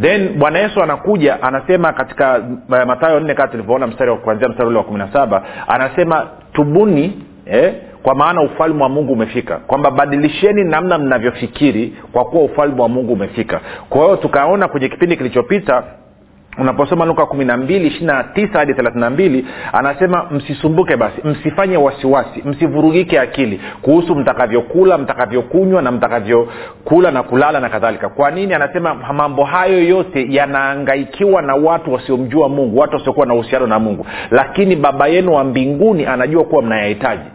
then 0.00 0.38
bwana 0.38 0.58
yesu 0.58 0.82
anakuja 0.82 1.42
anasema 1.42 1.92
katika 1.92 2.42
matayo 2.86 3.20
nne 3.20 3.34
kaa 3.34 3.46
tulivyoona 3.46 3.86
mstari 3.86 4.16
kuanzia 4.16 4.48
mstari 4.48 4.68
ule 4.68 4.78
wa 4.78 4.84
kumi 4.84 4.98
na 4.98 5.12
saba 5.12 5.42
anasema 5.68 6.26
tubuni 6.52 7.22
eh, 7.46 7.74
kwa 8.02 8.14
maana 8.14 8.42
ufalme 8.42 8.82
wa 8.82 8.88
mungu 8.88 9.12
umefika. 9.12 9.56
Kwamba 9.56 9.90
badilisheni 9.90 10.64
namna 10.64 10.98
mnavyofikiri 10.98 11.94
kwa 12.12 12.24
kuwa 12.24 12.42
ufalme 12.44 12.82
wa 12.82 12.88
mungu 12.88 13.12
umefika. 13.12 13.60
Kwa 13.88 14.02
hiyo 14.04 14.16
tukaona 14.16 14.68
kwenye 14.68 14.88
kipindi 14.88 15.16
kilichopita 15.16 15.82
unaposoma 16.58 17.04
luka 17.04 17.26
kumi 17.26 17.44
na 17.44 17.56
mbili 17.56 17.86
ishirina 17.86 18.24
tisa 18.24 18.58
hadi 18.58 18.74
thelathini 18.74 19.00
na 19.00 19.10
mbili 19.10 19.46
anasema 19.72 20.26
msisumbuke 20.30 20.96
basi 20.96 21.20
msifanye 21.24 21.76
wasiwasi 21.76 22.42
msivurugike 22.44 23.20
akili 23.20 23.60
kuhusu 23.82 24.14
mtakavyokula 24.14 24.98
mtakavyokunywa 24.98 25.82
na 25.82 25.92
mtakavyokula 25.92 27.10
na 27.10 27.22
kulala 27.22 27.60
na 27.60 27.68
kadhalika. 27.68 28.08
Kwa 28.08 28.30
nini? 28.30 28.54
Anasema 28.54 28.94
mambo 28.94 29.44
hayo 29.44 29.84
yote 29.84 30.26
yanaangaikiwa 30.30 31.42
na 31.42 31.54
watu 31.54 31.92
wasiomjua 31.92 32.48
mungu 32.48 32.78
watu 32.78 32.96
wasiokuwa 32.96 33.26
na 33.26 33.34
uhusiano 33.34 33.66
na 33.66 33.78
mungu. 33.78 34.06
Lakini 34.30 34.76
baba 34.76 35.06
yenu 35.08 35.34
wa 35.34 35.44
mbinguni 35.44 36.06
anajua 36.06 36.44
kuwa 36.44 36.62
mnayahitaji 36.62 37.30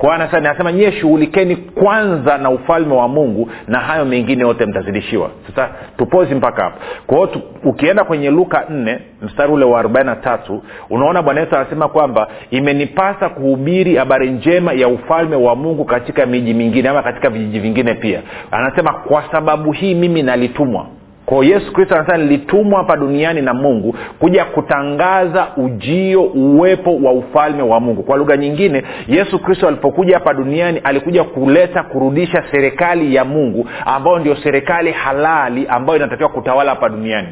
kwa 0.00 0.14
anasema 0.14 0.72
nyie 0.72 0.92
shughulikeni 0.92 1.56
kwanza 1.56 2.38
na 2.38 2.50
ufalme 2.50 2.94
wa 2.94 3.08
mungu 3.08 3.50
na 3.68 3.78
hayo 3.78 4.04
mengine 4.04 4.42
yote 4.42 4.66
mtazidishiwa. 4.66 5.30
Sasa 5.46 5.68
tupozi 5.98 6.34
mpaka 6.34 6.62
hapo 6.62 6.78
kwa 7.06 7.28
ukienda 7.64 8.04
kwenye 8.04 8.30
luka 8.30 8.64
nne 8.70 8.98
mstari 9.22 9.52
ule 9.52 9.64
wa 9.64 9.78
arobaini 9.78 10.06
na 10.10 10.16
tatu 10.16 10.62
unaona 10.90 11.22
bwana 11.22 11.40
yesu 11.40 11.56
anasema 11.56 11.88
kwamba 11.88 12.28
imenipasa 12.50 13.28
kuhubiri 13.28 13.96
habari 13.96 14.30
njema 14.30 14.72
ya 14.72 14.88
ufalme 14.88 15.36
wa 15.36 15.56
mungu 15.56 15.84
katika 15.84 16.26
miji 16.26 16.54
mingine 16.54 16.88
ama 16.88 17.02
katika 17.02 17.30
vijiji 17.30 17.60
vingine 17.60 17.94
pia. 17.94 18.22
Anasema 18.50 18.92
kwa 18.92 19.24
sababu 19.32 19.72
hii 19.72 19.94
mimi 19.94 20.22
nalitumwa 20.22 20.86
kwao 21.30 21.44
yesu 21.44 21.72
kristo 21.72 21.94
anasema 21.94 22.18
nilitumwa 22.18 22.78
hapa 22.78 22.96
duniani 22.96 23.42
na 23.42 23.54
mungu 23.54 23.94
kuja 24.18 24.44
kutangaza 24.44 25.48
ujio 25.56 26.22
uwepo 26.22 26.96
wa 26.96 27.12
ufalme 27.12 27.62
wa 27.62 27.80
mungu. 27.80 28.02
Kwa 28.02 28.16
lugha 28.16 28.36
nyingine 28.36 28.82
yesu 29.08 29.38
kristo 29.38 29.68
alipokuja 29.68 30.14
hapa 30.14 30.34
duniani 30.34 30.78
alikuja 30.78 31.24
kuleta 31.24 31.82
kurudisha 31.82 32.44
serikali 32.50 33.14
ya 33.14 33.24
mungu 33.24 33.66
ambayo 33.86 34.18
ndio 34.18 34.36
serikali 34.36 34.92
halali 34.92 35.66
ambayo 35.68 35.98
inatakiwa 35.98 36.28
kutawala 36.28 36.70
hapa 36.70 36.88
duniani. 36.88 37.28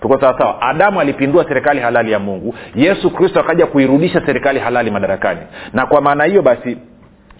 Tuko 0.00 0.20
sawasawa 0.20 0.62
adamu 0.62 1.00
alipindua 1.00 1.44
serikali 1.48 1.80
halali 1.80 2.12
ya 2.12 2.18
mungu 2.18 2.54
yesu 2.74 3.10
kristo 3.10 3.40
akaja 3.40 3.66
kuirudisha 3.66 4.22
serikali 4.26 4.60
halali 4.60 4.90
madarakani. 4.90 5.40
Na 5.72 5.86
kwa 5.86 6.00
maana 6.00 6.24
hiyo 6.24 6.42
basi 6.42 6.78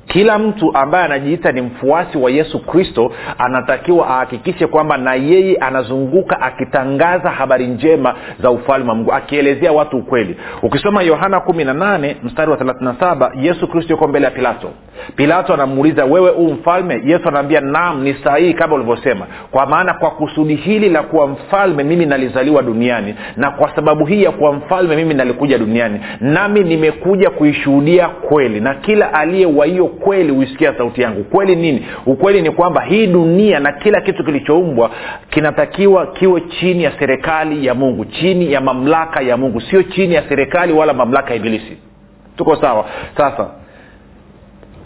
kila 0.06 0.38
mtu 0.38 0.76
ambaye 0.76 1.04
anajiita 1.04 1.52
ni 1.52 1.60
mfuasi 1.60 2.18
wa 2.18 2.30
yesu 2.30 2.66
kristo 2.66 3.12
anatakiwa 3.38 4.06
ahakikishe 4.08 4.66
kwamba 4.66 4.96
na 4.96 5.14
yeye 5.14 5.56
anazunguka 5.56 6.40
akitangaza 6.40 7.30
habari 7.30 7.66
njema 7.66 8.14
za 8.42 8.50
ufalme 8.50 8.88
wa 8.88 8.94
mungu 8.94 9.12
akielezea 9.12 9.72
watu 9.72 9.96
ukweli. 9.98 10.36
Ukisoma 10.62 11.02
yohana 11.02 11.40
kumi 11.40 11.64
na 11.64 11.74
nane 11.74 12.16
mstari 12.22 12.50
wa 12.50 12.56
thelathina 12.56 12.94
saba 13.00 13.32
yesu 13.40 13.68
kristo 13.68 13.92
yuko 13.92 14.08
mbele 14.08 14.24
ya 14.24 14.30
pilato. 14.30 14.68
Pilato 15.16 15.54
anamuuliza 15.54 16.04
wewe 16.04 16.30
huu 16.30 16.48
mfalme? 16.52 17.02
Yesu 17.04 17.28
anaambia 17.28 17.60
nam 17.60 18.02
ni 18.02 18.14
sahihi 18.24 18.54
kama 18.54 18.74
ulivyosema. 18.74 19.26
Kwa 19.50 19.66
maana 19.66 19.94
kwa 19.94 20.10
kusudi 20.10 20.54
hili 20.54 20.88
la 20.88 21.02
kuwa 21.02 21.26
mfalme 21.26 21.84
mimi 21.84 22.06
nalizaliwa 22.06 22.62
duniani 22.62 23.14
na 23.36 23.50
kwa 23.50 23.74
sababu 23.76 24.04
hii 24.06 24.22
ya 24.22 24.30
kuwa 24.30 24.52
mfalme 24.52 24.96
mimi 24.96 25.14
nalikuja 25.14 25.58
duniani. 25.58 26.00
Nami 26.20 26.60
nimekuja 26.60 27.30
kuishuhudia 27.30 28.08
kweli 28.08 28.60
na 28.60 28.74
kila 28.74 29.14
aliye 29.14 29.46
wa 29.46 29.66
hiyo 29.66 29.86
kweli 29.92 30.32
huisikia 30.32 30.74
sauti 30.78 31.02
yangu. 31.02 31.24
Kweli 31.24 31.56
nini? 31.56 31.86
Ukweli 32.06 32.42
ni 32.42 32.50
kwamba 32.50 32.82
hii 32.82 33.06
dunia 33.06 33.60
na 33.60 33.72
kila 33.72 34.00
kitu 34.00 34.24
kilichoumbwa 34.24 34.90
kinatakiwa 35.30 36.06
kiwe 36.06 36.40
chini 36.40 36.82
ya 36.84 36.92
serikali 36.98 37.66
ya 37.66 37.74
mungu 37.74 38.04
chini 38.04 38.52
ya 38.52 38.60
mamlaka 38.60 39.20
ya 39.20 39.36
mungu. 39.36 39.60
Sio 39.60 39.82
chini 39.82 40.14
ya 40.14 40.28
serikali 40.28 40.72
wala 40.72 40.92
mamlaka 40.92 41.30
ya 41.30 41.36
ibilisi. 41.36 41.76
Tuko 42.36 42.56
sawa? 42.56 42.84
Sasa 43.16 43.50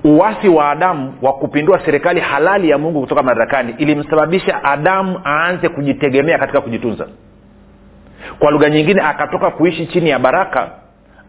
uwasi 0.05 0.49
wa 0.49 0.71
adamu 0.71 1.15
wa 1.23 1.33
kupindua 1.33 1.81
serikali 1.85 2.21
halali 2.21 2.71
ya 2.71 2.79
mungu 2.79 3.01
kutoka 3.01 3.23
madarakani 3.23 3.75
ilimsababisha 3.79 4.65
adamu 4.65 5.21
aanze 5.25 5.69
kujitegemea 5.69 6.39
katika 6.39 6.61
kujitunza. 6.61 7.07
Kwa 8.39 8.51
lugha 8.51 8.71
nyingine 8.71 9.03
akatoka 9.03 9.51
kuishi 9.51 9.87
chini 9.87 10.11
ya 10.11 10.19
baraka 10.19 10.71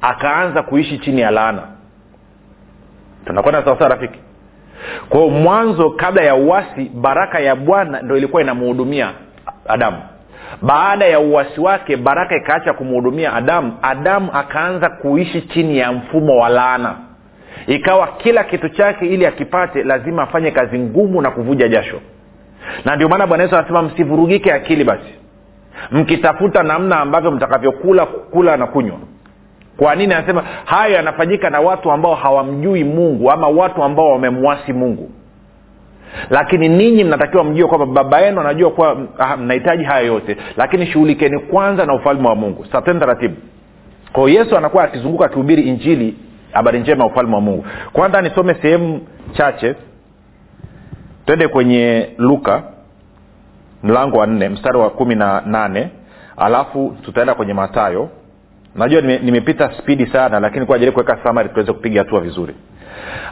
akaanza 0.02 0.64
kuishi 0.64 0.98
chini 0.98 1.22
ya 1.22 1.32
laana 1.32 1.64
tunakwenda 3.28 3.64
sawasawa 3.64 3.90
rafiki? 3.90 4.20
Kwao 5.10 5.30
mwanzo 5.30 5.90
kabla 5.90 6.24
ya 6.24 6.36
uwasi 6.36 6.92
baraka 6.94 7.40
ya 7.40 7.56
bwana 7.56 8.02
ndo 8.02 8.18
ilikuwa 8.18 8.42
inamhudumia 8.42 9.12
adamu. 9.68 9.98
Baada 10.62 11.06
ya 11.06 11.20
uwasi 11.20 11.62
wake 11.62 11.98
baraka 11.98 12.36
ikaacha 12.36 12.74
kumhudumia 12.74 13.34
adamu 13.34 13.74
adamu 13.82 14.30
akaanza 14.34 14.90
kuishi 14.90 15.42
chini 15.42 15.78
ya 15.78 15.92
mfumo 15.92 16.38
wa 16.38 16.50
laana. 16.50 16.96
Ikawa 17.68 18.08
kila 18.08 18.44
kitu 18.44 18.70
chake 18.70 19.06
ili 19.06 19.26
akipate 19.26 19.84
lazima 19.84 20.24
afanye 20.24 20.52
kazi 20.52 20.80
ngumu 20.80 21.22
na 21.22 21.32
kuvuja 21.32 21.68
jasho. 21.68 22.00
Na 22.86 22.96
ndio 22.96 23.10
maana 23.10 23.28
bwana 23.28 23.44
yesu 23.44 23.56
anasema 23.58 23.82
msivurugike 23.82 24.54
akili 24.54 24.84
basi. 24.84 25.14
Mkitafuta 25.92 26.64
namna 26.64 27.00
ambavyo 27.00 27.32
mtakavyokula 27.32 28.06
kula 28.06 28.58
na 28.58 28.68
kunywa 28.68 28.98
kwa 29.78 29.96
nini 29.96 30.14
anasema 30.14 30.44
hayo 30.66 30.94
yanafanyika 30.96 31.50
na 31.50 31.60
watu 31.60 31.92
ambao 31.92 32.16
hawamjui 32.16 32.84
mungu 32.84 33.32
ama 33.32 33.48
watu 33.48 33.84
ambao 33.84 34.12
wamemwasi 34.12 34.74
mungu? 34.74 35.12
Lakini 36.30 36.70
ninyi 36.70 37.04
mnatakiwa 37.04 37.44
mjue 37.44 37.68
kwamba 37.68 37.86
baba 37.86 38.20
yenu 38.22 38.42
anajua 38.42 38.72
kuwa 38.72 38.96
mnahitaji 39.38 39.84
haya 39.84 40.02
yote. 40.06 40.38
Lakini 40.58 40.86
shughulikeni 40.88 41.40
kwanza 41.40 41.86
na 41.86 41.94
ufalme 41.94 42.28
wa 42.28 42.36
mungu. 42.36 42.66
Sateni 42.72 43.00
taratibu. 43.00 43.36
Kwao 44.14 44.30
yesu 44.30 44.58
anakuwa 44.58 44.84
akizunguka 44.84 45.26
akihubiri 45.26 45.62
injili 45.64 46.16
habari 46.52 46.80
njema 46.80 47.04
ya 47.04 47.10
ufalme 47.12 47.36
wa 47.36 47.42
mungu. 47.42 47.66
Kwanza 47.94 48.22
nisome 48.22 48.54
sehemu 48.62 49.02
chache. 49.34 49.76
Twende 51.26 51.48
kwenye 51.48 52.10
luka 52.18 52.64
mlango 53.84 54.18
wa 54.18 54.28
nne 54.28 54.50
mstari 54.50 54.78
wa 54.78 54.90
kumi 54.90 55.16
na 55.16 55.42
nane. 55.46 55.90
Alafu 56.38 56.96
tutaenda 57.02 57.34
kwenye 57.34 57.54
matayo 57.54 58.10
najua 58.76 59.02
nime, 59.02 59.20
nimepita 59.20 59.72
spidi 59.80 60.06
sana 60.06 60.40
lakini 60.40 60.66
kwa 60.66 60.80
kuweka 60.80 61.18
samari 61.24 61.50
tuweze 61.50 61.74
kupiga 61.74 62.02
hatua 62.02 62.20
vizuri. 62.22 62.56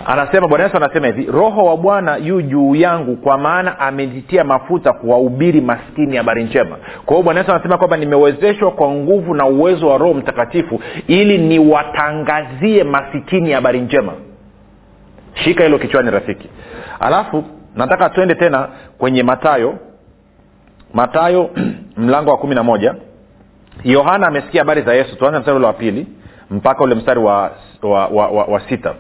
Anasema 0.06 0.48
bwana 0.48 0.64
yesu 0.64 0.78
anasema 0.78 1.08
hivi 1.08 1.26
roho 1.32 1.66
wa 1.66 1.78
bwana 1.78 2.18
yu 2.18 2.42
juu 2.42 2.76
yangu 2.76 3.16
kwa 3.16 3.38
maana 3.38 3.80
amenitia 3.80 4.44
mafuta 4.44 4.94
kuwahubiri 4.94 5.62
maskini 5.62 6.18
habari 6.18 6.44
njema. 6.44 6.78
Kwa 7.06 7.16
hiyo 7.16 7.24
bwana 7.24 7.40
yesu 7.40 7.52
anasema 7.52 7.78
kwamba 7.78 7.98
nimewezeshwa 7.98 8.72
kwa 8.72 8.92
nguvu 8.92 9.34
na 9.34 9.46
uwezo 9.46 9.88
wa 9.88 9.98
roho 9.98 10.14
mtakatifu 10.14 10.80
ili 11.08 11.38
niwatangazie 11.38 12.84
masikini 12.84 13.52
habari 13.52 13.82
njema. 13.82 14.14
Shika 15.34 15.64
hilo 15.64 15.80
kichwani 15.80 16.12
rafiki. 16.12 16.50
Alafu 17.00 17.44
nataka 17.76 18.10
twende 18.10 18.36
tena 18.36 18.68
kwenye 18.98 19.24
matayo 19.24 19.76
matayo 20.94 21.50
mlango 21.98 22.32
wa 22.32 22.38
kumi 22.38 22.56
na 22.56 22.64
moja 22.64 22.96
yohana 23.86 24.28
amesikia 24.28 24.62
habari 24.62 24.82
za 24.82 24.94
yesu. 24.94 25.16
Tuanze 25.16 25.40
mstari 25.40 25.58
ule 25.58 25.66
wa 25.68 25.74
pili 25.74 26.08
mpaka 26.52 26.84
ule 26.84 26.96
mstari 26.96 27.20
wa, 27.20 27.52
wa, 27.84 28.08
wa, 28.08 28.28
wa, 28.28 28.44
wa 28.46 28.60
sita. 28.70 28.94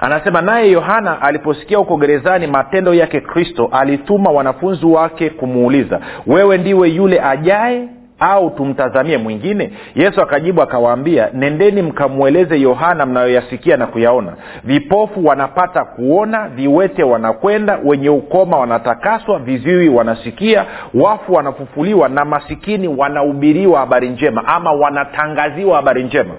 Anasema 0.00 0.40
naye 0.42 0.70
yohana 0.70 1.22
aliposikia 1.22 1.78
huko 1.78 1.96
gerezani 1.96 2.46
matendo 2.46 2.94
yake 2.94 3.20
kristo 3.20 3.68
alituma 3.72 4.30
wanafunzi 4.30 4.86
wake 4.86 5.30
kumuuliza 5.30 6.00
wewe 6.26 6.58
ndiwe 6.58 6.88
yule 6.88 7.20
ajaye 7.20 7.88
au 8.22 8.50
tumtazamie 8.50 9.18
mwingine? 9.18 9.72
Yesu 9.94 10.22
akajibu 10.22 10.62
akawaambia 10.62 11.30
nendeni 11.32 11.82
mkamweleze 11.82 12.60
yohana 12.60 13.06
mnayoyasikia 13.06 13.76
na 13.76 13.86
kuyaona. 13.86 14.32
Vipofu 14.64 15.24
wanapata 15.26 15.84
kuona 15.84 16.48
viwete 16.48 17.02
wanakwenda 17.02 17.78
wenye 17.84 18.08
ukoma 18.10 18.58
wanatakaswa 18.58 19.38
viziwi 19.38 19.88
wanasikia 19.88 20.64
wafu 20.94 21.32
wanafufuliwa 21.34 22.08
na 22.08 22.24
masikini 22.24 22.88
wanahubiriwa 22.88 23.80
habari 23.80 24.08
njema 24.08 24.46
ama 24.46 24.72
wanatangaziwa 24.72 25.76
habari 25.76 26.02
njema. 26.04 26.34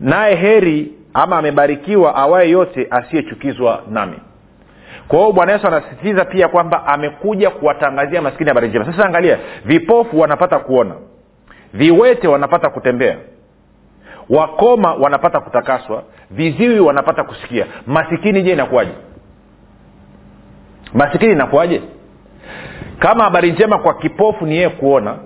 Naye 0.00 0.34
heri 0.36 0.92
ama 1.14 1.38
amebarikiwa 1.38 2.14
awaye 2.16 2.50
yote 2.50 2.86
asiyechukizwa 2.90 3.82
nami 3.90 4.16
kwa 5.08 5.18
hiyo 5.18 5.32
bwana 5.32 5.52
yesu 5.52 5.66
anasisitiza 5.66 6.24
pia 6.24 6.48
kwamba 6.48 6.86
amekuja 6.86 7.50
kuwatangazia 7.50 8.22
maskini 8.22 8.48
habari 8.48 8.68
njema. 8.68 8.84
Sasa 8.84 9.04
angalia 9.04 9.38
vipofu 9.64 10.20
wanapata 10.20 10.58
kuona 10.58 10.94
viwete 11.74 12.28
wanapata 12.28 12.70
kutembea 12.70 13.16
wakoma 14.30 14.94
wanapata 14.94 15.40
kutakaswa 15.40 16.02
viziwi 16.30 16.80
wanapata 16.80 17.24
kusikia. 17.24 17.66
Masikini 17.86 18.42
je 18.42 18.52
inakuwaje? 18.52 18.92
Masikini 20.94 21.32
inakuwaje? 21.32 21.82
Kama 22.98 23.24
habari 23.24 23.52
njema 23.52 23.78
kwa 23.78 23.94
kipofu 23.94 24.46
ni 24.46 24.54
yeye 24.56 24.68
kuona 24.68 25.16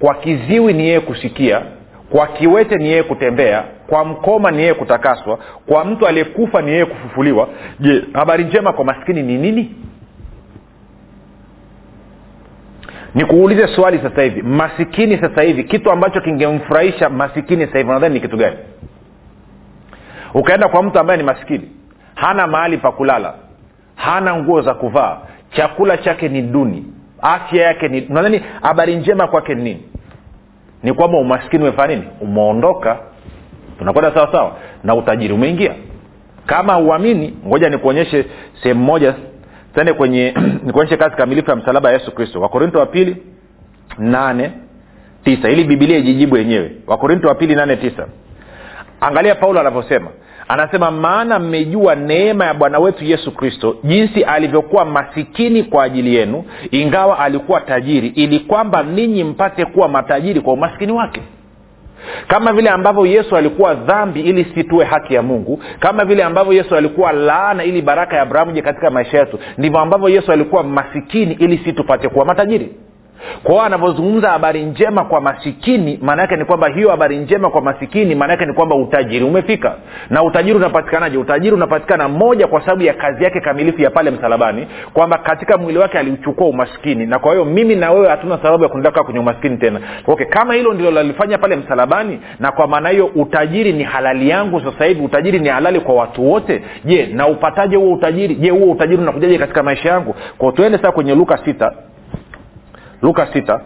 kwa 0.00 0.14
kiziwi 0.14 0.72
ni 0.72 0.86
yeye 0.86 1.00
kusikia 1.00 1.62
kwa 2.10 2.26
kiwete 2.26 2.76
ni 2.76 2.88
yeye 2.88 3.02
kutembea 3.02 3.64
kwa 3.86 4.04
mkoma 4.04 4.50
ni 4.50 4.58
yeye 4.62 4.74
kutakaswa 4.74 5.38
kwa 5.66 5.84
mtu 5.84 6.06
aliyekufa 6.06 6.62
ni 6.62 6.70
yeye 6.70 6.84
kufufuliwa. 6.84 7.48
Je 7.80 8.04
habari 8.12 8.44
njema 8.44 8.72
kwa 8.72 8.84
maskini 8.84 9.22
ni 9.22 9.38
nini? 9.38 9.74
Nikuulize 13.14 13.68
swali 13.68 13.98
sasa 13.98 14.22
hivi. 14.22 14.42
Masikini 14.42 15.18
sasa 15.18 15.42
hivi 15.42 15.64
kitu 15.64 15.90
ambacho 15.90 16.20
kingemfurahisha 16.20 17.08
masikini 17.10 17.66
sasa 17.66 17.78
hivi 17.78 17.90
nadhani 17.90 18.14
ni 18.14 18.20
kitu 18.20 18.36
gani? 18.36 18.56
Ukaenda 20.34 20.68
kwa 20.68 20.82
mtu 20.82 20.98
ambaye 20.98 21.16
ni 21.16 21.22
masikini 21.24 21.70
hana 22.14 22.46
mahali 22.46 22.78
pa 22.78 22.92
kulala 22.92 23.34
hana 23.96 24.36
nguo 24.36 24.62
za 24.62 24.74
kuvaa 24.74 25.18
chakula 25.50 25.96
chake 25.96 26.28
ni 26.28 26.42
duni 26.42 26.84
afya 27.22 27.62
yake 27.66 27.88
ni 27.88 28.06
nadhani 28.08 28.42
habari 28.62 28.96
njema 28.96 29.26
kwake 29.28 29.54
ni 29.54 29.62
nini 29.64 29.82
ni 30.86 30.92
kwamba 30.92 31.18
umaskini 31.18 31.62
umefanya 31.62 31.94
nini? 31.94 32.08
Umeondoka 32.20 32.98
tunakwenda 33.78 34.14
sawa 34.14 34.32
sawa 34.32 34.56
na 34.84 34.94
utajiri 34.94 35.34
umeingia. 35.34 35.74
Kama 36.46 36.78
uamini 36.78 37.34
ngoja 37.46 37.68
nikuonyeshe 37.68 38.24
sehemu 38.62 38.84
moja 38.84 39.14
tende 39.74 39.92
kwenye 39.92 40.34
nikuonyeshe 40.66 40.96
kazi 40.96 41.16
kamilifu 41.16 41.50
ya 41.50 41.56
msalaba 41.56 41.88
ya 41.92 41.98
yesu 41.98 42.12
kristo. 42.14 42.40
Wakorinto 42.40 42.78
wa 42.78 42.86
pili 42.86 43.16
nane 43.98 44.52
tisa. 45.24 45.50
Ili 45.50 45.64
bibilia 45.64 45.98
ijijibu 45.98 46.36
yenyewe. 46.36 46.70
Wakorinto 46.86 47.28
wa 47.28 47.34
pili 47.34 47.54
nane 47.54 47.76
tisa. 47.76 48.06
Angalia 49.00 49.34
paulo 49.34 49.60
anavyosema 49.60 50.08
anasema 50.48 50.90
maana 50.90 51.38
mmejua 51.38 51.94
neema 51.94 52.44
ya 52.44 52.54
bwana 52.54 52.78
wetu 52.78 53.04
yesu 53.04 53.32
kristo 53.34 53.76
jinsi 53.84 54.24
alivyokuwa 54.24 54.84
masikini 54.84 55.62
kwa 55.62 55.84
ajili 55.84 56.14
yenu 56.14 56.44
ingawa 56.70 57.18
alikuwa 57.18 57.60
tajiri 57.60 58.08
ili 58.08 58.40
kwamba 58.40 58.82
ninyi 58.82 59.24
mpate 59.24 59.64
kuwa 59.64 59.88
matajiri 59.88 60.40
kwa 60.40 60.52
umasikini 60.52 60.92
wake. 60.92 61.22
Kama 62.28 62.52
vile 62.52 62.70
ambavyo 62.70 63.06
yesu 63.06 63.36
alikuwa 63.36 63.74
dhambi 63.74 64.20
ili 64.20 64.44
situe 64.54 64.84
haki 64.84 65.14
ya 65.14 65.22
mungu 65.22 65.62
kama 65.78 66.04
vile 66.04 66.24
ambavyo 66.24 66.52
yesu 66.52 66.76
alikuwa 66.76 67.12
laana 67.12 67.64
ili 67.64 67.82
baraka 67.82 68.16
ya 68.16 68.22
abrahamu 68.22 68.52
je 68.52 68.62
katika 68.62 68.90
maisha 68.90 69.18
yetu 69.18 69.38
ndivyo 69.58 69.80
ambavyo 69.80 70.08
yesu 70.08 70.32
alikuwa 70.32 70.62
masikini 70.62 71.34
ili 71.34 71.58
si 71.58 71.72
tupate 71.72 72.08
kuwa 72.08 72.24
matajiri 72.24 72.72
kwa 73.42 73.52
hiyo 73.52 73.62
anavyozungumza 73.64 74.30
habari 74.30 74.62
njema 74.64 75.04
kwa 75.04 75.20
masikini 75.20 75.98
maana 76.02 76.22
yake 76.22 76.36
ni 76.36 76.44
kwamba 76.44 76.68
hiyo 76.68 76.90
habari 76.90 77.16
njema 77.18 77.50
kwa 77.50 77.60
masikini 77.60 78.14
maana 78.14 78.32
yake 78.32 78.46
ni 78.46 78.52
kwamba 78.52 78.76
utajiri 78.76 79.24
umefika. 79.24 79.74
Na 80.10 80.22
utajiri 80.22 80.56
unapatikanaje? 80.56 81.18
Utajiri 81.18 81.54
unapatikana 81.54 82.08
moja 82.08 82.46
kwa 82.46 82.60
sababu 82.60 82.82
ya 82.82 82.94
kazi 82.94 83.24
yake 83.24 83.40
kamilifu 83.40 83.82
ya 83.82 83.90
pale 83.90 84.10
msalabani 84.10 84.66
kwamba 84.92 85.18
katika 85.18 85.58
mwili 85.58 85.78
wake 85.78 85.98
aliuchukua 85.98 86.46
umaskini. 86.46 87.06
Na 87.06 87.18
kwa 87.18 87.32
hiyo 87.32 87.44
mimi 87.44 87.76
na 87.76 87.90
wewe 87.90 88.08
hatuna 88.08 88.38
sababu 88.42 88.62
ya 88.62 88.68
kuendelea 88.68 89.02
kwenye 89.02 89.20
umaskini 89.20 89.56
tena. 89.56 89.80
Okay 90.06 90.26
kama 90.26 90.54
hilo 90.54 90.72
ndilo 90.74 90.90
lalifanya 90.90 91.38
pale 91.38 91.56
msalabani 91.56 92.20
na 92.40 92.52
kwa 92.52 92.66
maana 92.66 92.88
hiyo 92.88 93.06
utajiri 93.06 93.72
ni 93.72 93.84
halali 93.84 94.28
yangu 94.28 94.60
sasa 94.60 94.84
hivi 94.84 95.02
utajiri 95.04 95.38
ni 95.38 95.48
halali 95.48 95.80
kwa 95.80 95.94
watu 95.94 96.30
wote 96.30 96.62
je 96.84 97.06
na 97.06 97.26
upataje 97.28 97.76
huo 97.76 97.92
utajiri? 97.92 98.34
Je 98.34 98.50
huo 98.50 98.70
utajiri 98.72 99.02
unakujaje 99.02 99.38
katika 99.38 99.62
maisha 99.62 99.88
yangu? 99.88 100.14
Kwao 100.38 100.52
tuende 100.52 100.78
sasa 100.78 100.92
kwenye 100.92 101.14
luka 101.14 101.38
sita 101.44 101.72
luka 103.02 103.28
sita. 103.32 103.60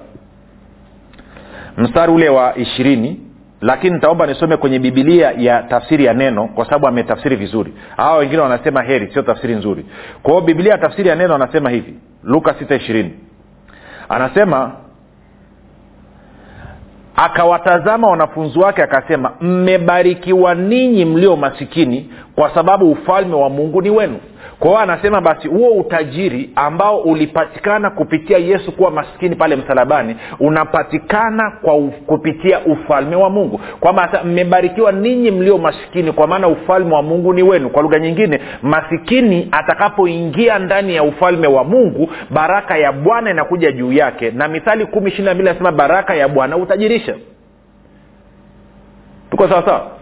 Mstari 1.76 2.12
ule 2.12 2.28
wa 2.28 2.56
ishirini. 2.58 3.20
Lakini 3.60 3.94
nitaomba 3.94 4.26
nisome 4.26 4.56
kwenye 4.56 4.78
bibilia 4.78 5.30
ya 5.30 5.62
tafsiri 5.62 6.04
ya 6.04 6.14
neno 6.14 6.48
kwa 6.48 6.64
sababu 6.64 6.86
ametafsiri 6.88 7.36
vizuri. 7.36 7.74
Hawa 7.96 8.16
wengine 8.16 8.42
wanasema 8.42 8.82
heri 8.82 9.12
sio 9.12 9.22
tafsiri 9.22 9.54
nzuri. 9.54 9.86
Kwa 10.22 10.32
hiyo 10.32 10.44
bibilia 10.46 10.72
ya 10.72 10.78
tafsiri 10.78 11.08
ya 11.08 11.14
neno 11.14 11.34
anasema 11.34 11.70
hivi. 11.70 11.94
Luka 12.24 12.54
sita 12.58 12.74
ishirini. 12.74 13.14
Anasema 14.08 14.72
akawatazama 17.16 18.08
wanafunzi 18.08 18.58
wake 18.58 18.82
akasema 18.82 19.32
mmebarikiwa 19.40 20.54
ninyi 20.54 21.04
mlio 21.04 21.36
masikini 21.36 22.10
kwa 22.34 22.54
sababu 22.54 22.90
ufalme 22.90 23.34
wa 23.34 23.50
mungu 23.50 23.82
ni 23.82 23.90
wenu 23.90 24.20
kwa 24.60 24.68
hiyo 24.70 24.80
anasema 24.80 25.20
basi 25.20 25.48
huo 25.48 25.70
utajiri 25.70 26.50
ambao 26.56 26.98
ulipatikana 27.00 27.90
kupitia 27.90 28.38
yesu 28.38 28.72
kuwa 28.72 28.90
maskini 28.90 29.36
pale 29.36 29.56
msalabani 29.56 30.16
unapatikana 30.40 31.50
kwa 31.62 31.74
u, 31.76 31.90
kupitia 31.90 32.60
ufalme 32.60 33.16
wa 33.16 33.30
mungu. 33.30 33.60
Kwamba 33.80 34.20
mmebarikiwa 34.24 34.92
ninyi 34.92 35.30
mlio 35.30 35.58
maskini 35.58 36.12
kwa 36.12 36.26
maana 36.26 36.48
ufalme 36.48 36.94
wa 36.94 37.02
mungu 37.02 37.32
ni 37.32 37.42
wenu. 37.42 37.70
Kwa 37.70 37.82
lugha 37.82 37.98
nyingine 37.98 38.40
masikini 38.62 39.48
atakapoingia 39.52 40.58
ndani 40.58 40.94
ya 40.94 41.02
ufalme 41.02 41.46
wa 41.46 41.64
mungu 41.64 42.10
baraka 42.30 42.76
ya 42.78 42.92
bwana 42.92 43.30
inakuja 43.30 43.72
juu 43.72 43.92
yake. 43.92 44.30
Na 44.30 44.48
mithali 44.48 44.86
kumi 44.86 45.08
ishiri 45.08 45.24
na 45.24 45.34
mbili 45.34 45.48
anasema 45.48 45.72
baraka 45.72 46.14
ya 46.14 46.28
bwana 46.28 46.56
hutajirisha. 46.56 47.14
Tuko 49.30 49.48
sawa 49.48 49.64
sawa 49.64 49.99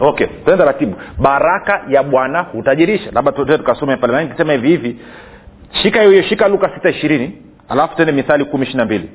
okay 0.00 0.26
tuende 0.26 0.56
taratibu. 0.64 0.96
Baraka 1.18 1.82
ya 1.88 2.02
bwana 2.02 2.40
hutajirisha 2.42 3.10
labda 3.12 3.32
tuende 3.32 3.58
tukasome 3.58 3.96
pale 3.96 4.26
kisema 4.26 4.52
hivi 4.52 4.68
hivi. 4.68 4.96
Shika 5.82 6.02
hiyo 6.02 6.22
shika 6.22 6.48
luka 6.48 6.70
sita 6.74 6.88
ishirini. 6.90 7.42
Alafu 7.68 7.96
tende 7.96 8.12
mithali 8.12 8.44
kumi 8.44 8.66
ishiri 8.66 8.84
mbili. 8.84 9.10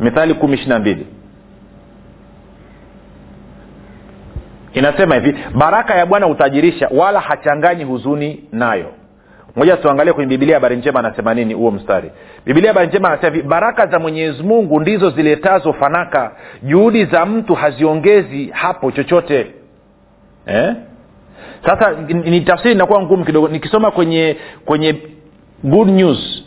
Mithali 0.00 0.34
kumi 0.34 0.54
ishiri 0.54 0.78
mbili. 0.78 1.06
Inasema 4.72 5.14
hivi 5.14 5.36
baraka 5.54 5.94
ya 5.94 6.06
bwana 6.06 6.26
hutajirisha 6.26 6.88
wala 6.90 7.20
hachanganyi 7.20 7.84
huzuni 7.84 8.44
nayo 8.52 8.92
moja 9.56 9.76
tuangalie 9.76 10.12
kwenye 10.12 10.28
bibilia 10.28 10.54
habari 10.54 10.76
njema 10.76 10.98
anasema 11.00 11.34
nini 11.34 11.54
huo 11.54 11.70
mstari. 11.70 12.10
Bibilia 12.46 12.70
habari 12.70 12.86
njema 12.88 13.08
anasema 13.08 13.36
hivi 13.36 13.48
baraka 13.48 13.86
za 13.86 13.98
mwenyezi 13.98 14.42
mungu 14.42 14.80
ndizo 14.80 15.10
ziletazo 15.10 15.72
fanaka 15.72 16.32
juhudi 16.62 17.04
za 17.04 17.26
mtu 17.26 17.54
haziongezi 17.54 18.46
hapo 18.52 18.90
chochote. 18.92 19.46
Eh? 20.46 20.74
sasa 21.66 21.90
ni 22.08 22.40
tafsiri 22.40 22.74
inakuwa 22.74 23.02
ngumu 23.02 23.24
kidogo. 23.24 23.48
Nikisoma 23.48 23.90
kwenye 23.90 24.36
kwenye 24.64 24.96
good 25.64 25.88
news 25.88 26.42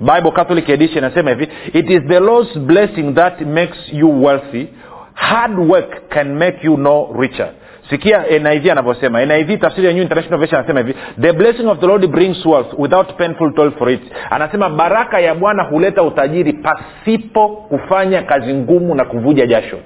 bible 0.00 0.30
catholic 0.30 0.68
edition 0.68 1.04
anasema 1.04 1.30
hivi 1.30 1.48
it 1.72 1.90
is 1.90 2.02
the 2.08 2.20
lord's 2.20 2.58
blessing 2.58 3.12
that 3.14 3.40
makes 3.40 3.92
you 3.92 4.24
wealthy. 4.24 4.66
Hard 5.14 5.58
work 5.58 6.08
can 6.08 6.34
make 6.34 6.58
you 6.62 6.76
no 6.76 7.08
richer 7.20 7.48
sikia 7.90 8.24
niv 8.38 8.70
anavyosema. 8.70 9.24
Niv 9.24 9.60
tafsiri 9.60 9.86
ya 9.86 9.92
new 9.92 10.02
international 10.02 10.38
version 10.40 10.58
anasema 10.58 10.80
hivi 10.80 10.94
the 11.20 11.32
blessing 11.32 11.66
of 11.66 11.78
the 11.78 11.86
lord 11.86 12.06
brings 12.06 12.46
wealth 12.46 12.74
without 12.78 13.12
painful 13.16 13.54
toil 13.54 13.70
for 13.70 13.90
it. 13.90 14.02
Anasema 14.30 14.68
baraka 14.70 15.20
ya 15.20 15.34
bwana 15.34 15.62
huleta 15.62 16.02
utajiri 16.02 16.52
pasipo 16.52 17.48
kufanya 17.48 18.22
kazi 18.22 18.54
ngumu 18.54 18.94
na 18.94 19.04
kuvuja 19.04 19.46
jasho. 19.46 19.78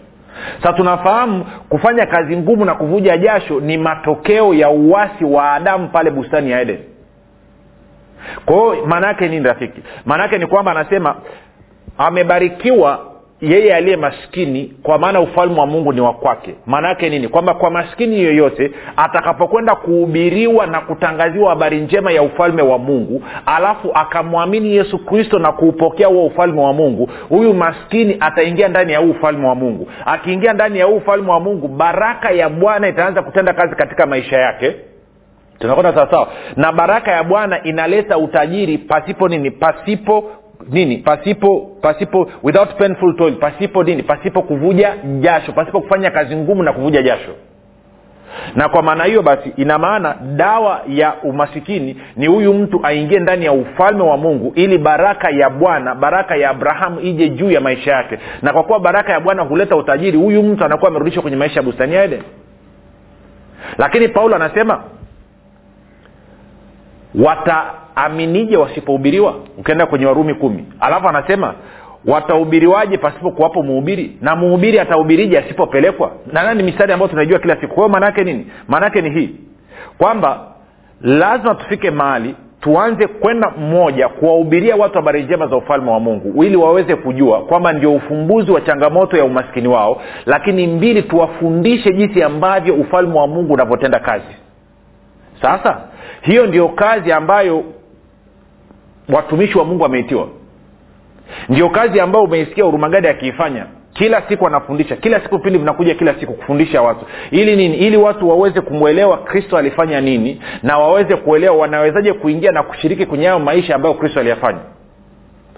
Sasa 0.62 0.72
tunafahamu 0.72 1.44
kufanya 1.68 2.06
kazi 2.06 2.36
ngumu 2.36 2.64
na 2.64 2.74
kuvuja 2.74 3.16
jasho 3.16 3.60
ni 3.60 3.78
matokeo 3.78 4.54
ya 4.54 4.68
uwasi 4.70 5.24
wa 5.24 5.52
adamu 5.52 5.88
pale 5.88 6.10
bustani 6.10 6.50
ya 6.50 6.60
eden. 6.60 6.78
Kwa 8.44 8.56
hiyo 8.74 8.86
maana 8.86 9.06
yake 9.08 9.28
nini 9.28 9.46
rafiki? 9.46 9.80
Maana 10.06 10.22
yake 10.22 10.38
ni 10.38 10.46
kwamba 10.46 10.70
anasema 10.70 11.16
amebarikiwa 11.98 13.00
yeye 13.40 13.74
aliye 13.74 13.96
maskini 13.96 14.72
kwa 14.82 14.98
maana 14.98 15.20
ufalme 15.20 15.60
wa 15.60 15.66
mungu 15.66 15.92
ni 15.92 16.00
wa 16.00 16.12
kwake. 16.12 16.54
Maana 16.66 16.88
yake 16.88 17.10
nini? 17.10 17.28
Kwamba 17.28 17.54
kwa 17.54 17.70
maskini 17.70 18.22
yoyote 18.22 18.70
atakapokwenda 18.96 19.74
kuhubiriwa 19.74 20.66
na 20.66 20.80
kutangaziwa 20.80 21.50
habari 21.50 21.80
njema 21.80 22.12
ya 22.12 22.22
ufalme 22.22 22.62
wa 22.62 22.78
mungu 22.78 23.22
alafu 23.46 23.90
akamwamini 23.94 24.76
yesu 24.76 24.98
kristo 25.04 25.38
na 25.38 25.52
kuupokea 25.52 26.06
huo 26.08 26.26
ufalme 26.26 26.60
wa 26.60 26.72
mungu 26.72 27.10
huyu 27.28 27.54
maskini 27.54 28.16
ataingia 28.20 28.68
ndani 28.68 28.92
ya 28.92 28.98
huu 28.98 29.10
ufalme 29.10 29.46
wa 29.48 29.54
mungu. 29.54 29.88
Akiingia 30.06 30.52
ndani 30.52 30.78
ya 30.78 30.84
huu 30.84 30.96
ufalme 30.96 31.30
wa 31.30 31.40
mungu 31.40 31.68
baraka 31.68 32.30
ya 32.30 32.48
bwana 32.48 32.88
itaanza 32.88 33.22
kutenda 33.22 33.52
kazi 33.52 33.74
katika 33.76 34.06
maisha 34.06 34.38
yake. 34.38 34.76
Tunakwenda 35.58 35.94
sawasawa 35.94 36.28
na 36.56 36.72
baraka 36.72 37.10
ya 37.10 37.24
bwana 37.24 37.62
inaleta 37.62 38.18
utajiri 38.18 38.78
pasipo 38.78 39.28
nini? 39.28 39.50
Pasipo 39.50 40.30
nini? 40.68 40.96
Pasipo 40.98 41.70
pasipo 41.82 42.30
without 42.42 42.74
painful 42.78 43.16
toil 43.16 43.34
pasipo 43.36 43.82
nini? 43.84 44.02
Pasipo 44.02 44.42
kuvuja 44.42 44.94
jasho 45.20 45.52
pasipo 45.52 45.80
kufanya 45.80 46.10
kazi 46.10 46.36
ngumu 46.36 46.62
na 46.62 46.72
kuvuja 46.72 47.02
jasho. 47.02 47.34
Na 48.54 48.68
kwa 48.68 48.82
maana 48.82 49.04
hiyo 49.04 49.22
basi 49.22 49.52
ina 49.56 49.78
maana 49.78 50.14
dawa 50.36 50.80
ya 50.88 51.14
umasikini 51.22 51.96
ni 52.16 52.26
huyu 52.26 52.54
mtu 52.54 52.80
aingie 52.86 53.18
ndani 53.20 53.44
ya 53.44 53.52
ufalme 53.52 54.02
wa 54.02 54.16
mungu 54.16 54.52
ili 54.54 54.78
baraka 54.78 55.30
ya 55.30 55.50
bwana 55.50 55.94
baraka 55.94 56.36
ya 56.36 56.50
abrahamu 56.50 57.00
ije 57.00 57.28
juu 57.28 57.50
ya 57.50 57.60
maisha 57.60 57.92
yake. 57.92 58.18
Na 58.42 58.52
kwa 58.52 58.62
kuwa 58.62 58.80
baraka 58.80 59.12
ya 59.12 59.20
bwana 59.20 59.42
huleta 59.42 59.76
utajiri 59.76 60.18
huyu 60.18 60.42
mtu 60.42 60.64
anakuwa 60.64 60.90
amerudishwa 60.90 61.22
kwenye 61.22 61.36
maisha 61.36 61.56
ya 61.56 61.62
bustani 61.62 61.94
ya 61.94 62.04
eden. 62.04 62.22
Lakini 63.78 64.08
paulo 64.08 64.36
anasema 64.36 64.82
wataaminije 67.98 68.56
wasipohubiriwa 68.56 69.34
ukienda 69.58 69.86
kwenye 69.86 70.06
warumi 70.06 70.34
kumi. 70.34 70.64
Alafu 70.80 71.08
anasema 71.08 71.54
watahubiriwaje 72.06 72.98
pasipo 72.98 73.30
kuwapo 73.30 73.62
muhubiri? 73.62 74.16
Na 74.20 74.36
muhubiri 74.36 74.78
atahubirije 74.80 75.38
asipopelekwa? 75.38 76.10
Na 76.32 76.42
nani 76.42 76.62
mistari 76.62 76.92
ambayo 76.92 77.10
tunaijua 77.10 77.38
kila 77.38 77.60
siku? 77.60 77.74
Kwa 77.74 77.88
maanaake 77.88 78.24
nini? 78.24 78.46
Maanaake 78.68 79.00
ni 79.00 79.10
hii. 79.10 79.30
Kwamba 79.98 80.40
lazima 81.02 81.54
tufike 81.54 81.90
mahali 81.90 82.34
tuanze 82.60 83.06
kwenda 83.06 83.50
mmoja 83.58 84.08
kuwahubiria 84.08 84.76
watu 84.76 84.94
habari 84.94 85.22
njema 85.22 85.46
za 85.46 85.56
ufalme 85.56 85.90
wa 85.90 86.00
mungu 86.00 86.44
ili 86.44 86.56
waweze 86.56 86.96
kujua 86.96 87.40
kwamba 87.44 87.72
ndio 87.72 87.94
ufumbuzi 87.94 88.50
wa 88.50 88.60
changamoto 88.60 89.16
ya 89.16 89.24
umaskini 89.24 89.68
wao 89.68 90.02
lakini 90.26 90.66
mbili 90.66 91.02
tuwafundishe 91.02 91.92
jinsi 91.92 92.22
ambavyo 92.22 92.74
ufalme 92.74 93.18
wa 93.18 93.26
mungu 93.26 93.54
unavyotenda 93.54 93.98
kazi. 93.98 94.36
Sasa 95.42 95.80
hiyo 96.22 96.46
ndio 96.46 96.68
kazi 96.68 97.12
ambayo 97.12 97.64
watumishi 99.08 99.58
wa 99.58 99.64
mungu 99.64 99.82
wameitiwa. 99.82 100.28
Ndio 101.48 101.68
kazi 101.70 102.00
ambayo 102.00 102.24
umeisikia 102.24 102.66
urumagadi 102.66 103.08
akiifanya. 103.08 103.66
Kila 103.92 104.22
siku 104.28 104.46
anafundisha 104.46 104.96
kila 104.96 105.20
siku 105.20 105.36
vipindi 105.36 105.58
vinakuja 105.58 105.94
kila 105.94 106.14
siku 106.20 106.32
kufundisha 106.32 106.82
watu. 106.82 107.06
Ili 107.30 107.56
nini? 107.56 107.76
Ili 107.76 107.96
watu 107.96 108.28
waweze 108.28 108.60
kumwelewa 108.60 109.18
kristo 109.18 109.58
alifanya 109.58 110.00
nini 110.00 110.42
na 110.62 110.78
waweze 110.78 111.16
kuelewa 111.16 111.56
wanawezaje 111.56 112.12
kuingia 112.12 112.52
na 112.52 112.62
kushiriki 112.62 113.06
kwenye 113.06 113.26
hayo 113.26 113.38
maisha 113.38 113.74
ambayo 113.74 113.94
kristo 113.94 114.20
aliyafanya 114.20 114.58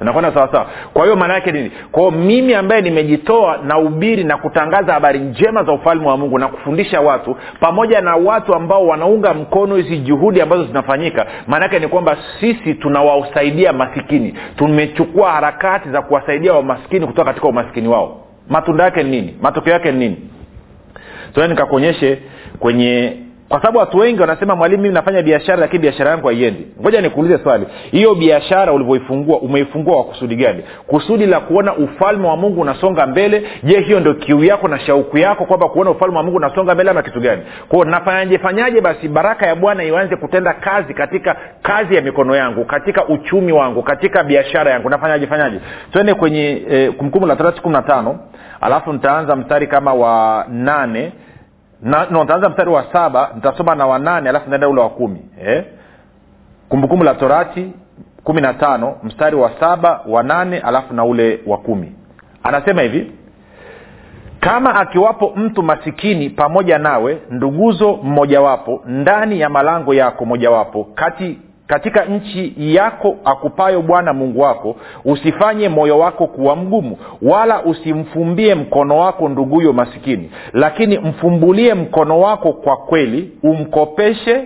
tunakwenda 0.01 0.33
sawasawa 0.35 0.67
kwa 0.93 1.05
hiyo 1.05 1.17
maana 1.17 1.35
yake 1.35 1.53
nini? 1.53 1.73
Kwao 1.93 2.11
mimi 2.11 2.55
ambaye 2.55 2.83
nimejitoa 2.83 3.57
na 3.59 3.79
ubiri 3.79 4.25
na 4.25 4.37
kutangaza 4.37 4.93
habari 4.93 5.19
njema 5.19 5.65
za 5.65 5.73
ufalme 5.73 6.07
wa 6.09 6.17
mungu 6.17 6.39
na 6.39 6.49
kufundisha 6.49 7.01
watu 7.01 7.37
pamoja 7.61 8.01
na 8.01 8.17
watu 8.17 8.55
ambao 8.55 8.87
wanaunga 8.87 9.35
mkono 9.35 9.77
hizi 9.77 9.99
juhudi 9.99 10.41
ambazo 10.41 10.65
zinafanyika 10.65 11.27
maanaake 11.47 11.79
ni 11.79 11.89
kwamba 11.89 12.17
sisi 12.41 12.75
tunawasaidia 12.75 13.73
masikini. 13.73 14.35
Tumechukua 14.57 15.33
harakati 15.33 15.91
za 15.91 16.03
kuwasaidia 16.03 16.53
wamaskini 16.53 17.07
kutoka 17.07 17.25
katika 17.25 17.49
umaskini 17.49 17.89
wao. 17.89 18.21
Matunda 18.49 18.85
yake 18.85 19.03
ni 19.03 19.11
nini? 19.11 19.35
Matokeo 19.43 19.73
yake 19.73 19.93
ni 19.93 19.99
nini? 19.99 20.17
So 21.35 21.47
nikakuonyeshe 21.47 22.19
kwenye 22.59 23.17
kwa 23.51 23.61
sababu 23.61 23.79
watu 23.79 23.99
wengi 23.99 24.21
wanasema 24.21 24.57
mwalimu 24.57 24.83
mimi 24.83 24.95
nafanya 24.95 25.23
biashara 25.23 25.57
lakini 25.61 25.79
biashara 25.83 26.11
yangu 26.11 26.27
haiendi. 26.27 26.67
Ngoja 26.81 27.01
nikuulize 27.01 27.39
swali. 27.43 27.67
Hiyo 27.91 28.15
biashara 28.15 28.73
ulivyoifungua 28.73 29.39
umeifungua 29.39 29.95
kwa 29.95 30.05
kusudi 30.05 30.37
gani? 30.37 30.63
Kusudi 30.87 31.27
la 31.27 31.41
kuona 31.41 31.75
ufalme 31.77 32.29
wa 32.29 32.37
mungu 32.37 32.61
unasonga 32.61 33.07
mbele? 33.07 33.43
Je 33.63 33.81
hiyo 33.81 34.01
ndio 34.01 34.15
kiu 34.15 34.45
yako 34.45 34.69
na 34.69 34.79
shauku 34.81 35.19
yako 35.19 35.45
kwamba 35.45 35.69
kuona 35.69 35.91
ufalme 35.91 36.17
wa 36.17 36.23
mungu 36.23 36.37
unasonga 36.37 36.75
mbele 36.75 36.91
ama 36.91 37.03
kitu 37.03 37.21
gani? 37.21 37.43
Kwao 37.69 37.85
nafanyaje 37.85 38.39
fanyaje 38.39 38.81
basi 38.81 39.09
baraka 39.09 39.47
ya 39.47 39.55
bwana 39.55 39.85
ianze 39.85 40.17
kutenda 40.17 40.53
kazi 40.53 40.95
katika 40.95 41.37
kazi 41.63 41.95
ya 41.95 42.03
mikono 42.03 42.37
yangu 42.37 42.65
katika 42.65 43.07
uchumi 43.09 43.53
wangu 43.53 43.83
katika 43.83 44.25
biashara 44.25 44.71
yangu? 44.71 44.91
Nafanyaje 44.91 45.27
fanyaje? 45.27 45.61
Twende 45.93 46.15
kwenye 46.15 46.63
eh, 46.71 46.93
kumkumu 46.93 47.27
la 47.27 47.37
tarati 47.37 47.61
kumi 47.63 47.75
na 47.75 47.83
tano 47.83 48.19
alafu 48.61 48.93
nitaanza 48.93 49.37
mstari 49.37 49.67
kama 49.67 49.95
wa 49.95 50.45
nane 50.49 51.13
na, 51.83 52.07
no, 52.11 52.25
ntaanza 52.25 52.49
mstari 52.49 52.71
wa 52.71 52.85
saba 52.93 53.31
nitasoma 53.35 53.75
na 53.75 53.87
wanane 53.87 54.29
alafu 54.29 54.51
naenda 54.51 54.69
ule 54.69 54.81
wa 54.81 54.91
kumi 54.91 55.21
eh? 55.45 55.65
kumbukumbu 56.69 57.05
la 57.05 57.15
torati 57.15 57.73
kumi 58.25 58.41
na 58.41 58.55
tano 58.55 58.97
mstari 59.03 59.37
wa 59.37 59.51
saba 59.61 60.01
wa 60.07 60.23
nane 60.23 60.59
alafu 60.59 60.95
na 60.95 61.05
ule 61.05 61.41
wa 61.47 61.59
kumi 61.59 61.93
anasema 62.43 62.83
hivi 62.83 63.13
kama 64.41 64.75
akiwapo 64.75 65.33
mtu 65.37 65.63
masikini 65.63 66.31
pamoja 66.31 66.79
nawe 66.79 67.19
nduguzo 67.31 67.99
mmojawapo 68.03 68.83
ndani 68.87 69.41
ya 69.41 69.49
malango 69.49 69.95
yako 69.95 70.25
mojawapo 70.25 70.85
kati 70.85 71.39
katika 71.71 72.05
nchi 72.05 72.55
yako 72.57 73.17
akupayo 73.25 73.83
bwana 73.83 74.13
mungu 74.13 74.41
wako 74.41 74.77
usifanye 75.05 75.69
moyo 75.69 75.99
wako 75.99 76.27
kuwa 76.27 76.57
mgumu 76.57 76.99
wala 77.23 77.63
usimfumbie 77.63 78.55
mkono 78.55 78.99
wako 78.99 79.29
nduguyo 79.29 79.73
masikini. 79.73 80.31
Lakini 80.53 80.99
mfumbulie 80.99 81.75
mkono 81.75 82.21
wako 82.21 82.53
kwa 82.53 82.77
kweli 82.77 83.31
umkopeshe 83.43 84.45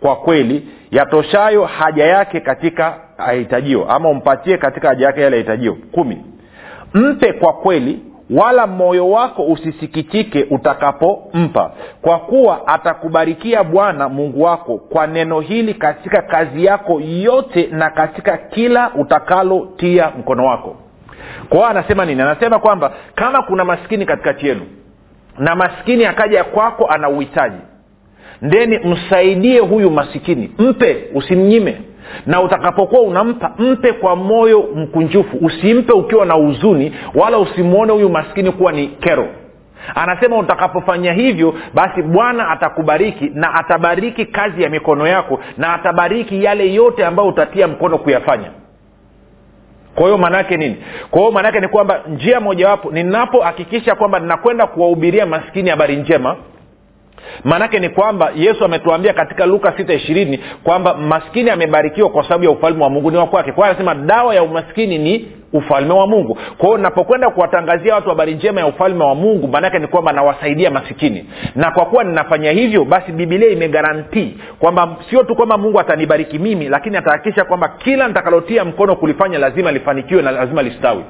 kwa 0.00 0.16
kweli 0.16 0.68
yatoshayo 0.90 1.64
haja 1.64 2.04
yake 2.06 2.40
katika 2.40 2.94
ahitajio 3.18 3.90
ama 3.90 4.08
umpatie 4.08 4.58
katika 4.58 4.88
haja 4.88 5.06
yake 5.06 5.20
yale 5.20 5.36
ahitajio 5.36 5.76
kumi. 5.92 6.18
Mpe 6.94 7.32
kwa 7.32 7.52
kweli 7.52 7.98
wala 8.30 8.66
moyo 8.66 9.10
wako 9.10 9.42
usisikitike 9.46 10.46
utakapompa. 10.50 11.70
Kwa 12.02 12.18
kuwa 12.18 12.66
atakubarikia 12.66 13.64
bwana 13.64 14.08
mungu 14.08 14.42
wako 14.42 14.78
kwa 14.78 15.06
neno 15.06 15.40
hili 15.40 15.74
katika 15.74 16.22
kazi 16.22 16.64
yako 16.64 17.00
yote 17.00 17.68
na 17.72 17.90
katika 17.90 18.36
kila 18.36 18.90
utakalotia 18.94 20.12
mkono 20.18 20.46
wako. 20.46 20.76
Kwa 21.48 21.68
anasema 21.70 22.04
nini? 22.04 22.22
Anasema 22.22 22.58
kwamba 22.58 22.92
kama 23.14 23.42
kuna 23.42 23.64
maskini 23.64 24.06
katikati 24.06 24.46
yenu 24.46 24.66
na 25.38 25.56
maskini 25.56 26.04
akaja 26.06 26.44
kwako 26.44 26.86
ana 26.86 27.08
uhitaji 27.08 27.56
ndeni 28.42 28.78
msaidie 28.78 29.58
huyu 29.60 29.90
masikini 29.90 30.52
mpe 30.58 31.04
usimnyime 31.14 31.80
na 32.26 32.40
utakapokuwa 32.42 33.00
unampa 33.02 33.52
mpe 33.58 33.92
kwa 33.92 34.16
moyo 34.16 34.68
mkunjufu. 34.74 35.36
Usimpe 35.40 35.92
ukiwa 35.92 36.26
na 36.26 36.34
huzuni 36.34 36.94
wala 37.14 37.38
usimwone 37.38 37.92
huyu 37.92 38.08
maskini 38.08 38.52
kuwa 38.52 38.72
ni 38.72 38.86
kero. 38.88 39.28
Anasema 39.94 40.38
utakapofanya 40.38 41.12
hivyo 41.12 41.54
basi 41.74 42.02
bwana 42.02 42.48
atakubariki 42.48 43.30
na 43.34 43.54
atabariki 43.54 44.26
kazi 44.26 44.62
ya 44.62 44.70
mikono 44.70 45.06
yako 45.06 45.40
na 45.56 45.74
atabariki 45.74 46.44
yale 46.44 46.74
yote 46.74 47.06
ambayo 47.06 47.28
utatia 47.28 47.68
mkono 47.68 47.98
kuyafanya. 47.98 48.50
Kwa 49.94 50.04
hiyo 50.06 50.18
maanaake 50.18 50.56
nini? 50.56 50.76
Kwa 51.10 51.20
hiyo 51.20 51.32
maanaake 51.32 51.60
ni 51.60 51.68
kwamba 51.68 52.00
njia 52.08 52.40
mojawapo 52.40 52.90
ninapohakikisha 52.90 53.94
kwamba 53.94 54.18
ninakwenda 54.18 54.66
kuwahubiria 54.66 55.26
maskini 55.26 55.70
habari 55.70 55.96
njema 55.96 56.36
maanake 57.44 57.78
ni 57.78 57.88
kwamba 57.88 58.30
yesu 58.36 58.64
ametuambia 58.64 59.12
katika 59.12 59.46
luka 59.46 59.72
sita 59.76 59.94
ishirini 59.94 60.40
kwamba 60.64 60.94
maskini 60.94 61.50
amebarikiwa 61.50 62.10
kwa 62.10 62.22
sababu 62.22 62.44
ya 62.44 62.50
ufalme 62.50 62.82
wa 62.84 62.90
mungu 62.90 63.10
ni 63.10 63.16
wa 63.16 63.26
kwake. 63.26 63.52
Kwa 63.52 63.68
anasema 63.68 63.94
dawa 63.94 64.34
ya 64.34 64.42
umaskini 64.42 64.98
ni 64.98 65.28
ufalme 65.52 65.92
wa 65.94 66.06
mungu. 66.06 66.38
Kwao 66.58 66.78
napokwenda 66.78 67.30
kuwatangazia 67.30 67.94
watu 67.94 68.08
habari 68.08 68.34
njema 68.34 68.60
ya 68.60 68.66
ufalme 68.66 69.04
wa 69.04 69.14
mungu 69.14 69.48
maanake 69.48 69.78
ni 69.78 69.86
kwamba 69.86 70.12
nawasaidia 70.12 70.70
masikini. 70.70 71.24
Na 71.54 71.70
kwa 71.70 71.86
kuwa 71.86 72.04
ninafanya 72.04 72.50
hivyo 72.50 72.84
basi 72.84 73.12
bibilia 73.12 73.48
imegarantii 73.48 74.38
kwamba 74.58 74.96
sio 75.10 75.22
tu 75.22 75.34
kwamba 75.36 75.58
mungu 75.58 75.80
atanibariki 75.80 76.38
mimi 76.38 76.68
lakini 76.68 76.96
atahakikisha 76.96 77.44
kwamba 77.44 77.68
kila 77.68 78.08
nitakalotia 78.08 78.64
mkono 78.64 78.96
kulifanya 78.96 79.38
lazima 79.38 79.72
lifanikiwe 79.72 80.22
na 80.22 80.30
lazima 80.30 80.62
listawi 80.62 81.04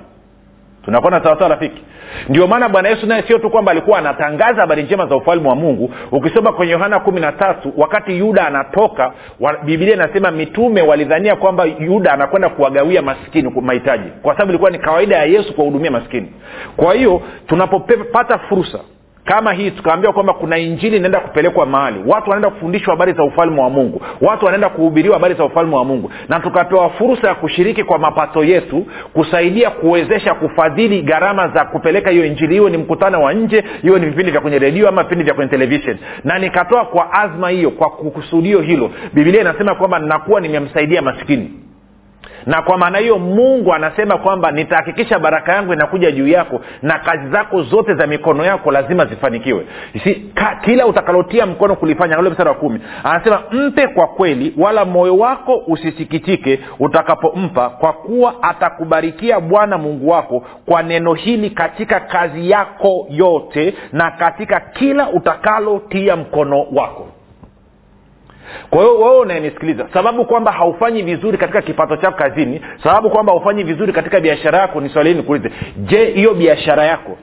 tunakwenda 0.88 1.22
sawasawa 1.22 1.50
rafiki? 1.50 1.82
Ndio 2.28 2.46
maana 2.46 2.68
bwana 2.68 2.88
yesu 2.88 3.06
naye 3.06 3.22
sio 3.22 3.38
tu 3.38 3.50
kwamba 3.50 3.72
alikuwa 3.72 3.98
anatangaza 3.98 4.60
habari 4.60 4.82
njema 4.82 5.06
za 5.06 5.16
ufalme 5.16 5.48
wa 5.48 5.54
mungu. 5.56 5.94
Ukisoma 6.12 6.52
kwenye 6.52 6.72
yohana 6.72 7.00
kumi 7.00 7.20
na 7.20 7.32
tatu 7.32 7.72
wakati 7.76 8.18
yuda 8.18 8.46
anatoka 8.46 9.12
wa, 9.40 9.56
bibilia 9.56 9.94
inasema 9.94 10.30
mitume 10.30 10.82
walidhania 10.82 11.36
kwamba 11.36 11.64
yuda 11.64 12.12
anakwenda 12.12 12.48
kuwagawia 12.48 13.02
maskini 13.02 13.50
mahitaji 13.62 14.08
kwa 14.22 14.32
sababu 14.32 14.50
ilikuwa 14.50 14.70
ni 14.70 14.78
kawaida 14.78 15.16
ya 15.16 15.24
yesu 15.24 15.54
kuwahudumia 15.54 15.90
maskini. 15.90 16.32
Kwa 16.76 16.94
hiyo 16.94 17.22
tunapopata 17.46 18.38
fursa 18.38 18.78
kama 19.28 19.52
hii 19.52 19.70
tukaambiwa 19.70 20.12
kwamba 20.12 20.32
kuna 20.32 20.58
injili 20.58 20.96
inaenda 20.96 21.20
kupelekwa 21.20 21.66
mahali 21.66 21.98
watu 22.06 22.30
wanaenda 22.30 22.50
kufundishwa 22.50 22.94
habari 22.94 23.12
za 23.12 23.24
ufalme 23.24 23.60
wa 23.60 23.70
mungu 23.70 24.02
watu 24.20 24.44
wanaenda 24.44 24.68
kuhubiriwa 24.68 25.14
habari 25.14 25.34
za 25.34 25.44
ufalme 25.44 25.76
wa 25.76 25.84
mungu 25.84 26.10
na 26.28 26.40
tukapewa 26.40 26.90
fursa 26.90 27.28
ya 27.28 27.34
kushiriki 27.34 27.84
kwa 27.84 27.98
mapato 27.98 28.44
yetu 28.44 28.86
kusaidia 29.12 29.70
kuwezesha 29.70 30.34
kufadhili 30.34 31.02
gharama 31.02 31.48
za 31.48 31.64
kupeleka 31.64 32.10
hiyo 32.10 32.24
injili 32.24 32.54
hiyo 32.54 32.68
ni 32.68 32.78
mkutano 32.78 33.22
wa 33.22 33.32
nje 33.32 33.64
hiyo 33.82 33.98
ni 33.98 34.06
vipindi 34.06 34.32
vya 34.32 34.40
kwenye 34.40 34.58
redio 34.58 34.88
ama 34.88 35.02
vipindi 35.02 35.24
vya 35.24 35.34
kwenye 35.34 35.50
televishen 35.50 35.96
na 36.24 36.38
nikatoa 36.38 36.84
kwa 36.84 37.12
azma 37.12 37.48
hiyo 37.50 37.70
kwa 37.70 37.90
kukusudio 37.90 38.60
hilo 38.60 38.90
bibilia 39.12 39.40
inasema 39.40 39.74
kwamba 39.74 39.98
nakuwa 39.98 40.40
nimemsaidia 40.40 41.02
maskini 41.02 41.50
na 42.48 42.62
kwa 42.62 42.78
maana 42.78 42.98
hiyo 42.98 43.18
mungu 43.18 43.74
anasema 43.74 44.18
kwamba 44.18 44.50
nitahakikisha 44.50 45.18
baraka 45.18 45.52
yangu 45.52 45.72
inakuja 45.72 46.10
juu 46.10 46.28
yako 46.28 46.60
na 46.82 46.98
kazi 46.98 47.28
zako 47.30 47.62
zote 47.62 47.94
za 47.94 48.06
mikono 48.06 48.44
yako 48.44 48.70
lazima 48.70 49.04
zifanikiwe. 49.04 49.66
Si, 50.04 50.14
ka, 50.14 50.58
kila 50.64 50.86
utakalotia 50.86 51.46
mkono 51.46 51.76
kulifanya 51.76 52.18
ule 52.18 52.30
mstari 52.30 52.48
wa 52.48 52.54
kumi 52.54 52.80
anasema 53.04 53.42
mpe 53.52 53.86
kwa 53.88 54.06
kweli 54.06 54.54
wala 54.58 54.84
moyo 54.84 55.16
wako 55.18 55.62
usisikitike 55.66 56.60
utakapompa 56.78 57.70
kwa 57.70 57.92
kuwa 57.92 58.42
atakubarikia 58.42 59.40
bwana 59.40 59.78
mungu 59.78 60.08
wako 60.08 60.44
kwa 60.66 60.82
neno 60.82 61.14
hili 61.14 61.50
katika 61.50 62.00
kazi 62.00 62.50
yako 62.50 63.06
yote 63.10 63.74
na 63.92 64.10
katika 64.10 64.60
kila 64.60 65.08
utakalotia 65.10 66.16
mkono 66.16 66.66
wako 66.72 67.06
kwa 68.70 68.78
hiyo 68.80 68.98
wewe 68.98 69.18
unayenisikiliza 69.18 69.86
sababu 69.92 70.24
kwamba 70.24 70.52
haufanyi 70.52 71.02
vizuri 71.02 71.38
katika 71.38 71.62
kipato 71.62 71.96
chako 71.96 72.16
kazini 72.18 72.60
sababu 72.82 73.10
kwamba 73.10 73.32
haufanyi 73.32 73.64
vizuri 73.64 73.92
katika 73.92 74.20
biashara 74.20 74.58
yako 74.58 74.80
ni 74.80 74.88
swali 74.88 75.14
nikuulize. 75.14 75.50
Je 75.76 76.04
hiyo 76.04 76.34
biashara 76.34 76.84
yako 76.84 77.16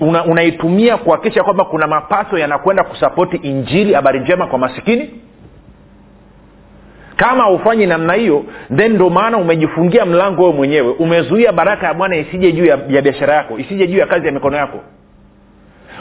una, 0.00 0.24
unaitumia 0.24 0.96
kuhakikisha 0.96 1.42
kwamba 1.44 1.64
kuna 1.64 1.86
mapato 1.86 2.38
yanakwenda 2.38 2.84
kusapoti 2.84 3.36
injili 3.36 3.94
habari 3.94 4.20
njema 4.20 4.46
kwa 4.46 4.58
masikini? 4.58 5.10
Kama 7.16 7.42
haufanyi 7.42 7.86
namna 7.86 8.12
hiyo 8.14 8.44
then 8.76 8.92
ndo 8.92 9.10
maana 9.10 9.38
umejifungia 9.38 10.06
mlango 10.06 10.42
wewe 10.42 10.54
mwenyewe. 10.54 10.92
Umezuia 10.98 11.52
baraka 11.52 11.86
ya 11.86 11.94
bwana 11.94 12.16
isije 12.16 12.52
juu 12.52 12.64
ya, 12.64 12.78
ya 12.88 13.02
biashara 13.02 13.34
yako 13.34 13.58
isije 13.58 13.86
juu 13.86 13.98
ya 13.98 14.06
kazi 14.06 14.26
ya 14.26 14.32
mikono 14.32 14.56
yako 14.56 14.80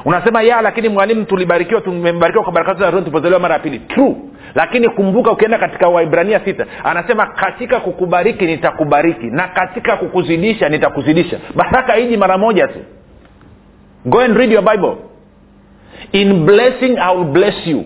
unasema 0.06 0.42
ya 0.42 0.62
lakini 0.62 0.90
mwalimu 0.90 1.26
tulibarikiwa 1.26 1.82
tumebarikiwa 1.82 2.44
kwa 2.44 2.54
baraka 2.54 2.92
za 2.92 3.02
tupozelewa 3.02 3.40
mara 3.40 3.54
ya 3.54 3.60
pili. 3.60 3.80
True. 3.80 4.16
Lakini 4.56 4.90
kumbuka 4.90 5.32
ukienda 5.32 5.58
katika 5.58 5.88
waibrania 5.88 6.40
sita 6.46 6.66
anasema 6.84 7.28
katika 7.28 7.80
kukubariki 7.80 8.46
nitakubariki. 8.46 9.26
Na 9.26 9.48
katika 9.48 9.98
kukuzidisha 9.98 10.70
nitakuzidisha. 10.70 11.40
Baraka 11.56 11.94
hiji 11.94 12.18
mara 12.18 12.38
moja 12.38 12.68
tu. 12.68 12.80
Go 14.06 14.20
and 14.20 14.38
read 14.38 14.52
your 14.52 14.64
bible. 14.72 14.96
In 16.12 16.46
blessing 16.46 16.98
I 17.00 17.16
will 17.18 17.26
bless 17.32 17.68
you. 17.68 17.86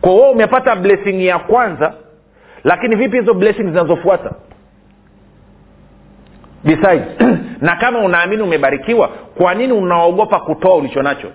Kwa 0.00 0.12
huo 0.12 0.30
umepata 0.30 0.76
blessing 0.76 1.26
ya 1.26 1.38
kwanza 1.38 1.94
lakini 2.64 2.96
vipi 2.96 3.16
hizo 3.20 3.34
blessing 3.34 3.62
zinazofuata 3.62 4.32
besides 6.64 7.02
na 7.60 7.76
kama 7.76 7.98
unaamini 7.98 8.42
umebarikiwa 8.42 9.08
kwa 9.08 9.54
nini 9.54 9.72
unaogopa 9.72 10.40
kutoa 10.40 10.74
ulicho 10.74 11.02
nacho? 11.02 11.28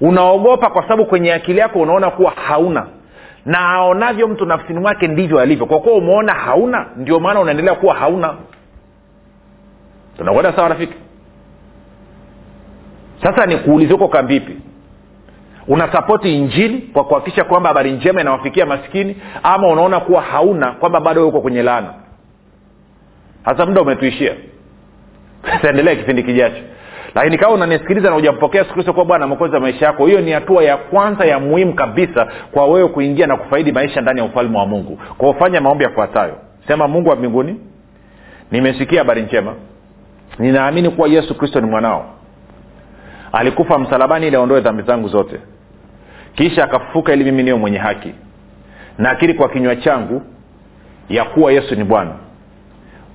Unaogopa 0.00 0.70
kwa 0.70 0.82
sababu 0.82 1.06
kwenye 1.06 1.32
akili 1.32 1.58
yako 1.58 1.80
unaona 1.80 2.10
kuwa 2.10 2.30
hauna. 2.30 2.86
Na 3.46 3.58
aonavyo 3.68 4.28
mtu 4.28 4.46
nafsini 4.46 4.80
mwake 4.80 5.08
ndivyo 5.08 5.40
alivyo. 5.40 5.66
Kwa 5.66 5.80
kuwa 5.80 5.94
umeona 5.94 6.32
hauna 6.34 6.86
ndio 6.96 7.20
maana 7.20 7.40
unaendelea 7.40 7.74
kuwa 7.74 7.94
hauna. 7.94 8.34
Tunakwenda 10.16 10.52
sawa 10.52 10.68
rafiki? 10.68 10.94
Sasa 13.22 13.46
ni 13.46 13.56
kuuliza 13.56 13.92
huko 13.92 14.08
kambipi 14.08 14.56
unasapoti 15.68 16.36
injili 16.36 16.78
kwa 16.92 17.04
kuhakikisha 17.04 17.44
kwamba 17.44 17.68
habari 17.68 17.92
njema 17.92 18.20
inawafikia 18.20 18.66
maskini 18.66 19.16
ama 19.42 19.68
unaona 19.68 20.00
kuwa 20.00 20.22
hauna 20.22 20.72
kwamba 20.72 21.00
bado 21.00 21.28
uko 21.28 21.40
kwenye 21.40 21.62
laana 21.62 21.94
hasa 23.44 23.66
muda 23.66 23.82
umetuishia. 23.82 24.32
Taendelea 25.62 25.96
kipindi 25.96 26.22
kijacho. 26.22 26.62
Lakini 27.14 27.38
kama 27.38 27.54
unanisikiliza 27.54 28.08
na 28.08 28.14
hujampokea 28.14 28.60
yesu 28.62 28.74
kristo 28.74 28.92
kuwa 28.92 29.04
bwana 29.04 29.26
mokozi 29.26 29.54
wa 29.54 29.60
maisha 29.60 29.86
yako 29.86 30.06
hiyo 30.06 30.20
ni 30.20 30.32
hatua 30.32 30.64
ya 30.64 30.76
kwanza 30.76 31.24
ya 31.24 31.38
muhimu 31.38 31.74
kabisa 31.74 32.28
kwa 32.52 32.66
wewe 32.66 32.88
kuingia 32.88 33.26
na 33.26 33.36
kufaidi 33.36 33.72
maisha 33.72 34.00
ndani 34.00 34.20
ya 34.20 34.26
ufalme 34.26 34.58
wa 34.58 34.66
mungu. 34.66 34.98
Kwa 35.18 35.30
ufanya 35.30 35.60
maombi 35.60 35.84
yafuatayo. 35.84 36.36
Sema 36.68 36.88
mungu 36.88 37.08
wa 37.08 37.16
mbinguni 37.16 37.60
nimesikia 38.50 38.98
habari 38.98 39.22
njema. 39.22 39.54
Ninaamini 40.38 40.90
kuwa 40.90 41.08
yesu 41.08 41.34
kristo 41.38 41.60
ni 41.60 41.66
mwanao. 41.66 42.06
Alikufa 43.32 43.78
msalabani 43.78 44.26
ili 44.26 44.36
aondoe 44.36 44.60
dhambi 44.60 44.82
zangu 44.82 45.08
zote. 45.08 45.36
Kisha 46.34 46.64
akafufuka 46.64 47.12
ili 47.12 47.24
mimi 47.24 47.42
niwe 47.42 47.58
mwenye 47.58 47.78
haki. 47.78 48.14
Nakiri 48.98 49.34
kwa 49.34 49.48
kinywa 49.48 49.76
changu 49.76 50.22
ya 51.08 51.24
kuwa 51.24 51.52
yesu 51.52 51.74
ni 51.74 51.84
bwana 51.84 52.10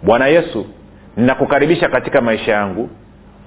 bwana 0.04 0.28
yesu 0.28 0.66
ninakukaribisha 1.18 1.90
katika 1.90 2.22
maisha 2.22 2.52
yangu. 2.52 2.90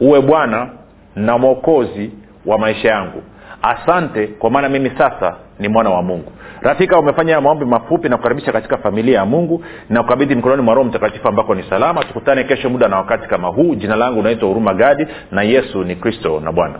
Uwe 0.00 0.20
bwana 0.20 0.68
na 1.16 1.38
mwokozi 1.38 2.10
wa 2.46 2.58
maisha 2.58 2.88
yangu. 2.88 3.22
Asante 3.62 4.26
kwa 4.26 4.50
maana 4.50 4.68
mimi 4.68 4.90
sasa 4.98 5.36
ni 5.58 5.68
mwana 5.68 5.90
wa 5.90 6.02
mungu. 6.02 6.32
Rafika 6.60 6.98
umefanya 6.98 7.40
maombi 7.40 7.64
mafupi 7.64 8.08
na 8.08 8.16
kukaribisha 8.16 8.52
katika 8.52 8.78
familia 8.78 9.18
ya 9.18 9.24
mungu. 9.24 9.64
Na 9.90 10.02
kukabidhi 10.02 10.34
mkononi 10.34 10.62
mwa 10.62 10.74
roho 10.74 10.88
mtakatifu 10.88 11.28
ambako 11.28 11.54
ni 11.54 11.62
salama. 11.62 12.04
Tukutane 12.04 12.44
kesho 12.44 12.70
muda 12.70 12.88
na 12.88 12.96
wakati 12.96 13.28
kama 13.28 13.48
huu. 13.48 13.74
Jina 13.74 13.96
langu 13.96 14.20
unaitwa 14.20 14.48
huruma 14.48 14.74
gadi 14.74 15.06
na 15.30 15.42
yesu 15.42 15.84
ni 15.84 15.96
kristo 15.96 16.40
na 16.44 16.52
bwana 16.52 16.74